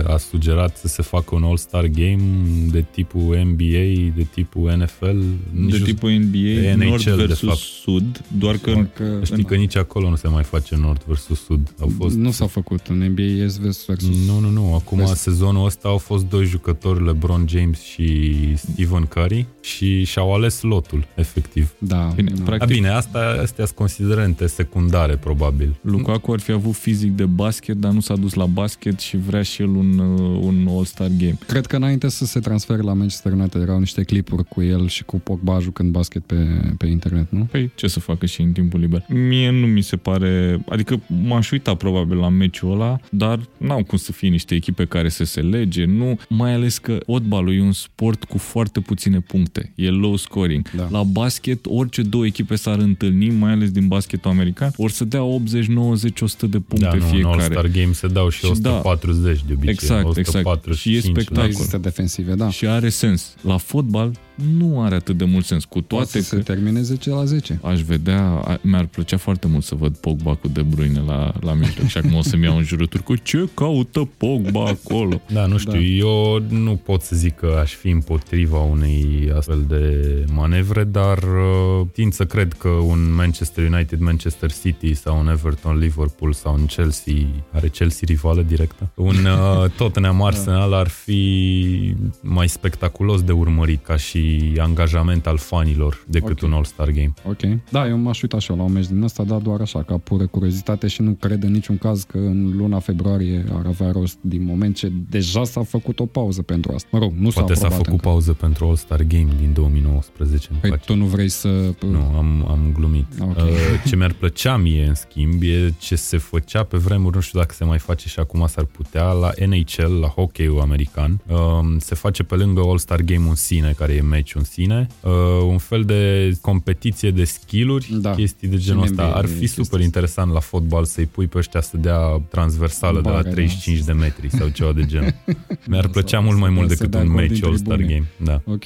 [0.07, 2.23] a sugerat să se facă un All-Star Game
[2.71, 5.05] de tipul NBA, de tipul NFL.
[5.51, 7.59] nici De nu- tipul NBA, NHL, Nord de versus fapt.
[7.59, 11.43] Sud, doar că Doar că Știi că nici acolo nu se mai face Nord versus
[11.43, 11.73] Sud.
[11.79, 12.15] Au fost...
[12.15, 14.25] nu s-a făcut în NBA Est versus...
[14.27, 14.73] Nu, nu, nu.
[14.73, 15.15] Acum, Vest.
[15.15, 21.07] sezonul ăsta au fost doi jucători, LeBron James și Stephen Curry, și și-au ales lotul,
[21.15, 21.73] efectiv.
[21.77, 22.43] Da, Bine, da.
[22.43, 25.75] practic- A, bine, asta, astea sunt considerente secundare, probabil.
[25.81, 29.41] Lukaku ar fi avut fizic de basket, dar nu s-a dus la basket și vrea
[29.41, 31.37] și el un, uh, un All-Star Game.
[31.47, 35.03] Cred că înainte să se transfere la Manchester United erau niște clipuri cu el și
[35.03, 36.35] cu Pogba jucând basket pe,
[36.77, 37.47] pe internet, nu?
[37.51, 39.05] Păi ce să facă și în timpul liber?
[39.09, 40.59] Mie nu mi se pare...
[40.69, 45.09] Adică m-aș uita probabil la meciul ăla, dar n-au cum să fie niște echipe care
[45.09, 46.19] să se lege, nu?
[46.29, 49.71] Mai ales că fotbalul e un sport cu foarte puține puncte.
[49.75, 50.69] E low scoring.
[50.71, 50.87] Da.
[50.91, 55.23] La basket, orice două echipe s-ar întâlni, mai ales din basketul american, or să dea
[55.23, 57.33] 80, 90, 100 de puncte da, nu, în fiecare.
[57.33, 59.69] All-Star Game se dau și, Și 140 de obicei.
[59.73, 60.45] Exact, exact.
[60.45, 61.49] 145 Și e la- spectacol.
[61.49, 62.49] Există defensive, da.
[62.49, 63.35] Și are sens.
[63.41, 64.11] La fotbal
[64.57, 65.63] nu are atât de mult sens.
[65.65, 67.59] Cu Poate toate să că se termine 10 la 10.
[67.63, 71.53] aș vedea, a- mi-ar plăcea foarte mult să văd Pogba cu De Bruyne la, la
[71.53, 75.21] mijloc și acum o să-mi iau în jurături cu ce caută Pogba acolo.
[75.33, 75.77] Da, nu știu, Da.
[75.77, 75.83] da.
[75.83, 81.87] eu nu pot să zic că aș fi împotriva unei astfel de manevre, dar uh,
[81.93, 86.65] tind să cred că un Manchester United, Manchester City sau un Everton, Liverpool sau un
[86.65, 87.13] Chelsea,
[87.51, 93.97] are Chelsea rivală directă, un uh, Tottenham Arsenal ar fi mai spectaculos de urmărit ca
[93.97, 94.23] și
[94.57, 96.47] angajament al fanilor decât Ok.
[96.47, 97.13] un All-Star Game.
[97.27, 97.39] Ok.
[97.69, 99.97] Da, eu m-aș uita și eu la un meci din ăsta, dar doar așa, ca
[99.97, 104.17] pură curiozitate și nu cred în niciun caz că în luna februarie ar avea rost
[104.21, 106.87] din moment ce deja s-a făcut o pauză pentru asta.
[106.91, 108.07] Mă rog, nu s-a Poate s-a aprobat făcut încă.
[108.09, 110.47] pauză pentru All-Star Game din 2019.
[110.51, 110.85] îmi Păi place.
[110.85, 111.47] tu nu vrei să...
[111.89, 113.05] Nu, am, am glumit.
[113.21, 113.35] Ok.
[113.37, 113.43] Uh,
[113.87, 117.53] Ce mi-ar plăcea mie, în schimb, e ce se făcea pe vremuri, nu știu dacă
[117.53, 121.21] se mai face și acum s-ar putea, la NHL, la hockey-ul american.
[121.27, 125.11] Um, Se face pe lângă All-Star Game în sine, care e meci în sine, uh,
[125.49, 128.11] un fel de competiție de skill-uri, Da.
[128.15, 129.03] chestii de Și genul în ăsta.
[129.03, 131.99] NBA Ar e fi chestia super interesant la fotbal să-i pui pe ăștia să dea
[132.29, 133.33] transversală de la Bare, da.
[133.35, 135.13] 35 de metri sau ceva de genul.
[135.69, 137.39] Mi-ar Da, plăcea să- mult mai să mult dea- să decât dea un gol meci
[137.39, 138.05] din All-Star tribune.
[138.17, 138.31] Game.
[138.45, 138.51] Da.
[138.53, 138.63] Ok,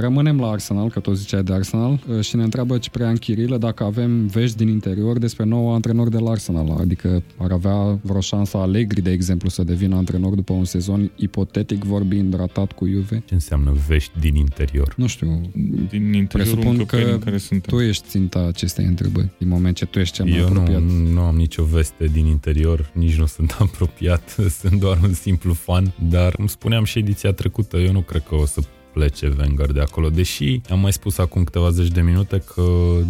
[0.00, 4.26] rămânem la Arsenal, că tot ziceai de Arsenal, și ne întreabă Ciprian Chirilă dacă avem
[4.26, 9.00] vești din interior despre nou antrenor de la Arsenal, adică ar avea vreo șansă Allegri,
[9.00, 13.22] de exemplu, să devină antrenor după un sezon, ipotetic vorbind, ratat cu Juve.
[13.26, 14.91] Ce înseamnă vești din interior?
[14.96, 15.50] Nu știu,
[15.90, 17.74] Din interiorul presupun încăperii că în care suntem.
[17.78, 20.82] tu ești ținta acestei întrebări, din moment ce tu ești cel mai Eu apropiat.
[20.82, 25.52] nu, nu am nicio veste din interior, nici nu sunt apropiat, sunt doar un simplu
[25.52, 28.60] fan, dar cum spuneam și ediția trecută, eu nu cred că o să
[28.92, 32.62] plece Wenger de acolo, deși am mai spus acum câteva zeci de minute că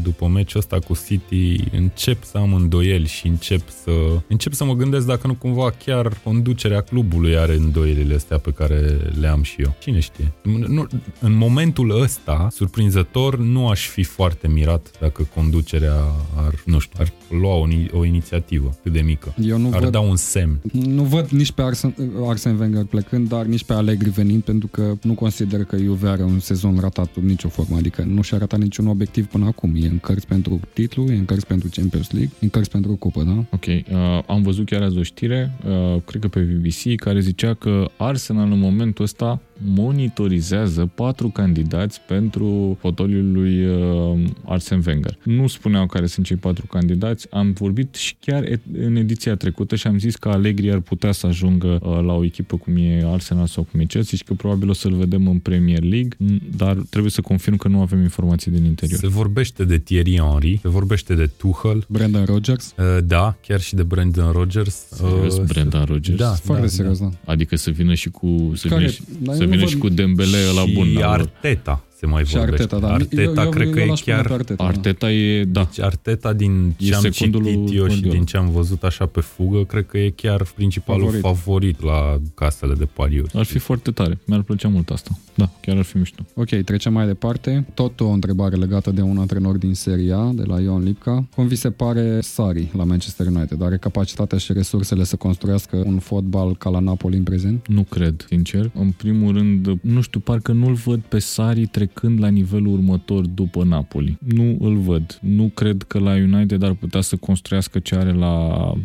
[0.03, 3.91] după meciul ăsta cu City încep să am îndoieli și încep să
[4.29, 8.99] încep să mă gândesc dacă nu cumva chiar conducerea clubului are îndoielile astea pe care
[9.21, 9.75] le am și eu.
[9.81, 10.33] Cine știe?
[10.67, 10.87] Nu,
[11.21, 15.97] în momentul ăsta, surprinzător, nu aș fi foarte mirat dacă conducerea
[16.37, 19.35] ar, nu știu, ar lua o, ni- o inițiativă cât de mică.
[19.43, 20.61] Eu nu Ar văd, da un semn.
[20.73, 21.95] nu văd nici pe Arsen,
[22.29, 26.23] Arsene Wenger plecând, dar nici pe Allegri venind, pentru că nu consider că Juve are
[26.23, 29.75] un sezon ratat sub nicio formă, adică nu și-a ratat niciun obiectiv până acum.
[29.75, 32.97] E în cărți pentru titlu, e în cărți pentru Champions League, e în cărți pentru
[32.97, 33.45] cupă, da?
[33.51, 37.55] Ok, uh, am văzut chiar azi o știre, uh, cred că pe BBC, care zicea
[37.55, 45.19] că Arsenal în momentul ăsta monitorizează patru candidați pentru fotoliul lui uh, Arsene Wenger.
[45.23, 49.77] Nu spuneau care sunt cei patru candidați, am vorbit și chiar et- în ediția trecută
[49.77, 53.03] și am zis că Allegri ar putea să ajungă uh, la o echipă cum e
[53.07, 56.41] Arsenal sau cum e Chelsea și că probabil o să-l vedem în Premier League, m,
[56.57, 58.99] dar trebuie să confirm că nu avem informații din interior.
[58.99, 62.75] Se vorbește de Thierry Henry, se vorbește de Tuchel, Brandon Rodgers?
[62.79, 64.75] uh, da, chiar și de Brandon Rodgers.
[64.91, 66.19] Serios, Uh, Brendan Rodgers?
[66.19, 67.11] Da, Foarte da, serios, da.
[67.25, 68.81] Adică să vină și cu să Care?
[68.81, 70.93] vină, și, Dar să eu nu vină văd- și cu Dembele la și bun.
[70.93, 71.11] la lor.
[71.21, 72.63] Arteta se mai Și vorbește.
[72.63, 72.93] Arteta, da.
[72.93, 74.69] Arteta eu, eu, cred eu că e l-aș pune chiar pe Arteta, da.
[74.69, 78.15] Arteta e, da, Deci Arteta, din E ce am secundul lui citit eu și Guardiola.
[78.15, 81.21] din ce am văzut așa pe fugă, cred că e chiar principalul Favorit.
[81.23, 83.31] favorit, favorit la casele de pariuri.
[83.39, 84.19] ar fi foarte tare.
[84.25, 85.11] Mi-ar plăcea mult asta.
[85.35, 86.23] Da, chiar ar fi mișto.
[86.35, 87.67] Ok, trecem mai departe.
[87.75, 91.25] Tot o întrebare legată de un antrenor din Serie A, de la Ion Lipca.
[91.35, 93.63] Cum vi se pare Sari la Manchester United?
[93.63, 97.67] Are capacitatea și resursele să construiască un fotbal ca la Napoli în prezent?
[97.69, 98.71] Nu cred, sincer.
[98.75, 103.65] În primul rând, nu știu, parcă nu-l văd pe Sari trecând la nivelul următor după
[103.65, 104.19] Napoli.
[104.35, 105.19] Nu îl văd.
[105.21, 108.35] Nu cred că la United ar putea să construiască ce are la,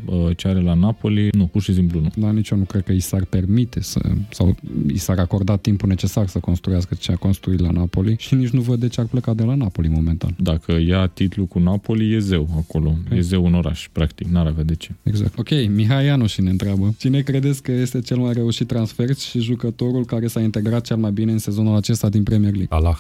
[0.06, 1.30] uh, ce are la Napoli.
[1.32, 2.10] Nu, pur și simplu nu.
[2.16, 4.00] Dar nici eu nu cred că i s-ar permite să,
[4.30, 4.56] sau
[4.88, 8.62] i s-ar acorda timpul necesar să construiască ce a construit la Napoli și nici nu
[8.62, 10.36] văd de ce ar pleca de la Napoli momentan.
[10.40, 12.96] Dacă ia titlul cu Napoli, e zeu acolo.
[13.12, 14.28] E zeu în oraș, practic.
[14.28, 14.92] N-ar avea de ce.
[15.04, 15.40] Exact.
[15.40, 16.96] Ok, Mihai Ianoși ne întreabă.
[16.98, 21.12] Cine credeți că este cel mai reușit transfer și jucătorul care s-a integrat cel mai
[21.12, 22.68] bine în sezonul acesta din Premier League?
[22.70, 22.97] Salah.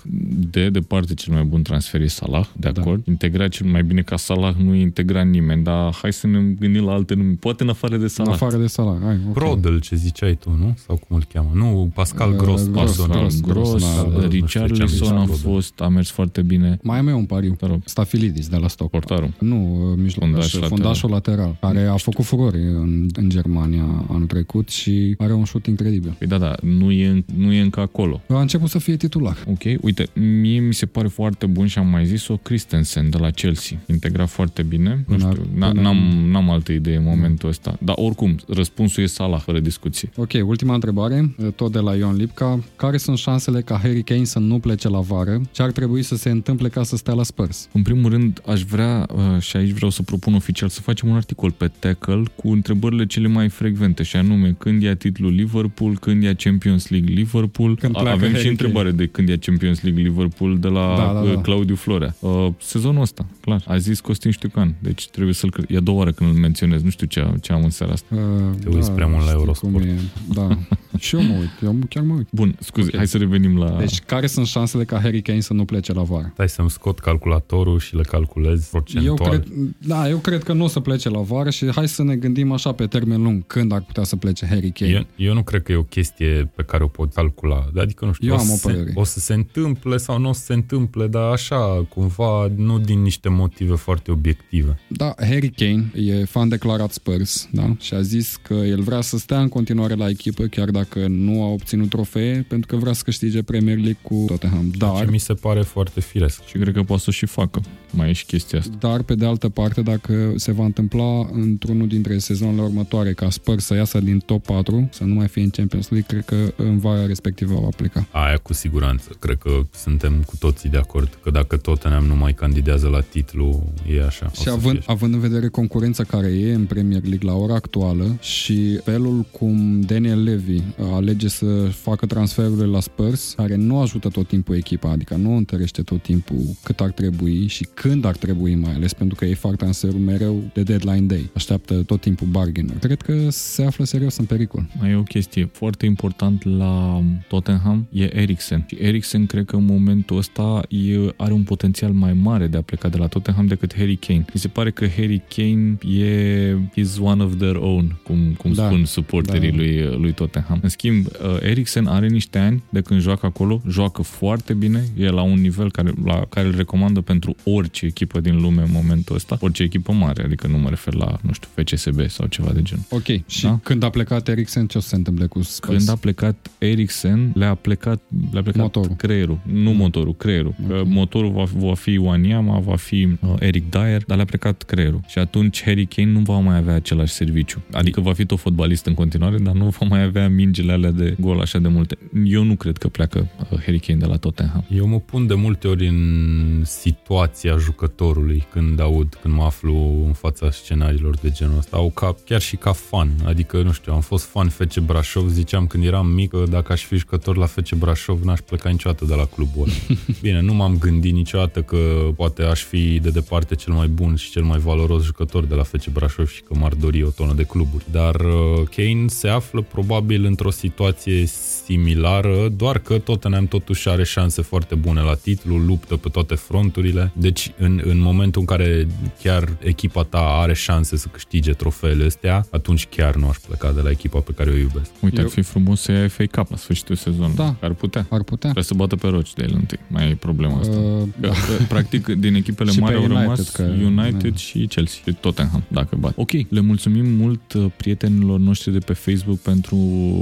[0.52, 2.82] De departe cel mai bun transfer e Salah, de Da.
[2.82, 3.08] acord.
[3.08, 6.84] Integrat cel mai bine ca Salah nu e integrat nimeni, dar hai să ne gândim
[6.86, 7.34] la alte nume.
[7.40, 8.34] Poate în afară de În Salah.
[8.34, 8.98] afară de salar.
[9.04, 9.32] Hai, okay.
[9.32, 10.78] Brodel, ce ziceai tu, nu?
[10.86, 11.50] Sau cum îl cheamă?
[11.54, 13.18] Nu, Pascal Uh, Gros, Gross, pardon.
[13.18, 14.36] Gross, Gros, Gross, da, da, nu știu ce
[14.66, 16.80] Richarlison am a zis, fost, a mers foarte bine.
[16.84, 17.54] Mai am eu un pariu.
[17.54, 17.80] Te rog.
[17.86, 18.90] Stafilidis de la Stock.
[18.90, 19.34] Portarul.
[19.40, 19.56] Nu,
[19.98, 20.70] mijloc, Fundaș fundaș, lateral.
[20.70, 25.66] fundașul lateral, care a făcut furori în, în Germania anul trecut și are un șut
[25.66, 26.16] incredibil.
[26.18, 28.22] Păi da, da, nu e, nu e încă acolo.
[28.30, 29.38] A început să fie titular.
[29.50, 33.30] Ok, uite, mie mi se pare foarte bun și am mai zis-o Christensen de la
[33.32, 33.78] Chelsea.
[33.86, 35.06] Integra foarte bine.
[35.08, 35.98] Nu Până- știu, n- până- n-am,
[36.32, 37.78] n-am altă idee în momentul ăsta.
[37.82, 40.10] Dar oricum, răspunsul e Salah, fără discuție.
[40.16, 42.64] Ok, ultima întrebare, tot de la Ion Lipca.
[42.76, 45.42] Care sunt șansele ca Harry Kane să nu plece la vară?
[45.52, 47.70] Ce ar trebui să se întâmple ca să stea la Spurs?
[47.74, 51.16] În primul rând, aș vrea, uh, și aici vreau să propun oficial, să facem un
[51.16, 56.24] articol pe Tackle cu întrebările cele mai frecvente, și anume când ia titlul Liverpool, când
[56.24, 57.76] ia Champions League Liverpool.
[57.76, 60.68] Când A- pleacă Avem Harry și întrebare de când ia Champions Champions League Liverpool de
[60.68, 61.42] la Da, da, da.
[61.42, 62.16] Claudiu Florea.
[62.20, 63.64] Uh, sezonul ăsta, clar.
[63.68, 64.76] A zis Costin Știucan.
[64.80, 65.52] Deci trebuie să-l...
[65.52, 66.82] cre- E a doua oară când îl menționez.
[66.84, 68.16] Nu știu ce, ce am în seara asta.
[68.16, 68.22] Uh,
[68.64, 69.74] Te uiți prea mult la știi Eurosport.
[69.74, 70.00] cum e.
[70.34, 70.48] Da.
[71.00, 71.50] și eu mă uit.
[71.64, 72.28] Eu chiar mă uit.
[72.32, 72.96] Bun, scuze, Ok.
[72.96, 73.76] hai să revenim la...
[73.78, 76.30] Deci, care sunt șansele ca Harry Kane să nu plece la vară?
[76.34, 79.30] Stai să-mi scot calculatorul și le calculez Eu procentual.
[79.30, 79.48] cred,
[79.78, 82.52] da, eu cred că nu o să plece la vară și hai să ne gândim
[82.52, 84.92] așa pe termen lung când ar putea să plece Harry Kane.
[84.92, 87.66] Eu, eu nu cred că e o chestie pe care o pot calcula.
[87.78, 88.92] Adică, nu știu, Eu o, am să o se, părere.
[88.96, 89.57] o să se întâmple
[89.96, 94.80] sau nu o să se întâmple, dar așa, cumva, nu din niște motive foarte obiective.
[94.88, 97.76] Da, Harry Kane e fan declarat Spurs, da?
[97.80, 101.44] Și a zis că el vrea să stea în continuare la echipă, chiar dacă nu
[101.44, 104.72] a obținut trofee, pentru că vrea să câștige Premier League cu Tottenham.
[104.72, 106.46] Ce Dar, mi se pare foarte firesc.
[106.46, 107.62] Și cred că poate să o și facă.
[107.92, 108.76] Mai e și chestia asta.
[108.80, 113.66] dar, pe de altă parte, dacă se va întâmpla într-unul dintre sezonele următoare ca Spurs
[113.66, 116.80] să iasă din top 4, să nu mai fie în Champions League, cred că în
[116.80, 118.08] vara respectivă va pleca.
[118.12, 119.10] Aia cu siguranță.
[119.20, 123.74] Cred că suntem cu toții de acord că dacă Tottenham nu mai candidează la titlu,
[123.96, 124.26] e așa.
[124.26, 124.92] o Și să având, fie așa.
[124.92, 129.82] având în vedere concurența care e în Premier League la ora actuală și felul cum
[129.82, 135.16] Daniel Levy alege să facă transferurile la Spurs, care nu ajută tot timpul echipa, adică
[135.16, 139.16] nu o întărește tot timpul cât ar trebui și când ar trebui mai ales, pentru
[139.16, 141.30] că ei fac transferul mereu de deadline day.
[141.34, 144.68] Așteaptă tot timpul bargain Cred că se află serios în pericol.
[144.80, 148.66] Mai e o chestie foarte important la Tottenham, e Eriksen.
[148.68, 152.62] Și Eriksen cred că în momentul ăsta e, are un potențial mai mare de a
[152.62, 154.26] pleca de la Tottenham decât Harry Kane.
[154.34, 158.66] Mi se pare că Harry Kane e is one of their own, cum, cum Da.
[158.66, 159.56] spun suporterii Da.
[159.56, 160.60] lui, lui Tottenham.
[160.64, 165.10] În schimb, uh, Eriksen are niște ani de când joacă acolo, joacă foarte bine, e
[165.10, 169.16] la un nivel care, la care îl recomandă pentru orice echipă din lume în momentul
[169.16, 172.62] ăsta, orice echipă mare, adică nu mă refer la, nu știu, FCSB sau ceva de
[172.62, 172.84] genul.
[172.90, 173.60] Ok, și Da.
[173.64, 175.78] când a plecat Eriksen, ce o să se întâmple cu Spurs?
[175.78, 178.96] Când a plecat Eriksen, le-a plecat, le-a plecat Motorul.
[178.96, 179.27] creierul.
[179.44, 180.56] Nu motorul, creierul.
[180.68, 180.88] Că Ok.
[180.88, 185.00] motorul va, va fi Wanyama, va fi uh, Eric Dyer, dar le-a plecat creierul.
[185.08, 187.64] Și atunci Harry Kane nu va mai avea același serviciu.
[187.72, 191.16] Adică va fi tot fotbalist în continuare, dar nu va mai avea mingile alea de
[191.20, 191.98] gol așa de multe.
[192.26, 194.66] Eu nu cred că pleacă uh, Harry Kane de la Tottenham.
[194.70, 200.14] Eu mă pun de multe ori în situația jucătorului când aud, când mă aflu în
[200.14, 203.10] fața scenariilor de genul ăsta, au ca, chiar și ca fan.
[203.26, 206.84] Adică, nu știu, am fost fan FC Brașov, ziceam când eram mic că dacă aș
[206.84, 210.00] fi jucător la FC Brașov, n-aș pleca niciodată de la clubul ăla.
[210.22, 211.78] Bine, nu m-am gândit niciodată că
[212.16, 215.64] poate aș fi de departe cel mai bun și cel mai valoros jucător de la
[215.64, 217.86] FC Brașov și că m-ar dori o tonă de cluburi.
[217.92, 221.26] Dar uh, Kane se află probabil într-o situație
[221.66, 227.12] similară, doar că Tottenham totuși are șanse foarte bune la titlu, luptă pe toate fronturile.
[227.16, 228.88] Deci în, în momentul în care
[229.24, 233.82] chiar echipa ta are șanse să câștige trofeele astea, atunci chiar nu aș pleca de
[233.82, 234.90] la echipa pe care o iubesc.
[235.00, 237.36] Uite, Eu- ar fi frumos să ia FA Cup la sfârșitul sezonului.
[237.36, 237.56] Da.
[237.62, 238.06] Ar putea.
[238.10, 238.40] Ar putea.
[238.40, 239.80] Trebuie să bată pe roci de el întâi.
[239.88, 240.78] Mai e problema asta.
[240.78, 244.36] Uh, Că, că, practic, din echipele Și mari pe au United, rămas că- United da.
[244.38, 246.14] și Chelsea și Tottenham, dacă bat.
[246.16, 249.78] Ok, le mulțumim mult uh, prietenilor noștri de pe Facebook pentru,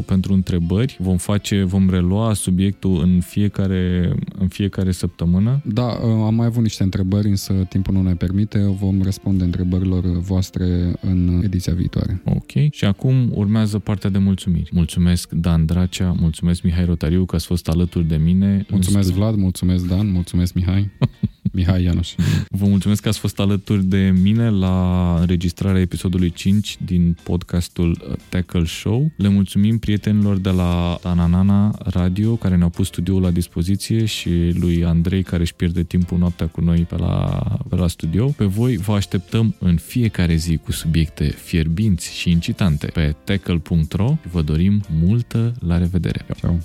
[0.06, 0.98] pentru întrebări.
[1.00, 5.62] Vom face, vom relua subiectul în fiecare, în fiecare săptămână.
[5.66, 5.90] Da,
[6.26, 8.60] am mai avut niște întrebări, însă timpul nu ne permite.
[8.80, 12.22] Vom răspunde întrebărilor voastre în ediția viitoare.
[12.26, 12.52] Ok.
[12.72, 14.70] Și acum urmează partea de mulțumiri.
[14.74, 18.66] Mulțumesc Dan Dracea, mulțumesc Mihai Rotariu că ați fost alături de mine.
[18.76, 19.26] În Mulțumesc studio.
[19.26, 20.90] Vlad, mulțumesc Dan, mulțumesc Mihai.
[21.56, 22.14] Mihai Ianoș.
[22.50, 28.16] Vă mulțumesc că ați fost alături de mine la înregistrarea episodului 5 din podcastul uh,
[28.30, 29.12] Tackle Show.
[29.18, 34.86] Le mulțumim prietenilor de la Tananana Radio care ne-au pus studioul la dispoziție și lui
[34.86, 38.28] Andrei care își pierde timpul noaptea cu noi pe la, pe la studio.
[38.28, 44.28] Pe voi vă așteptăm în fiecare zi cu subiecte fierbinți și incitante pe tackle.ro și
[44.28, 46.26] vă dorim multă la revedere.
[46.38, 46.58] Ciao.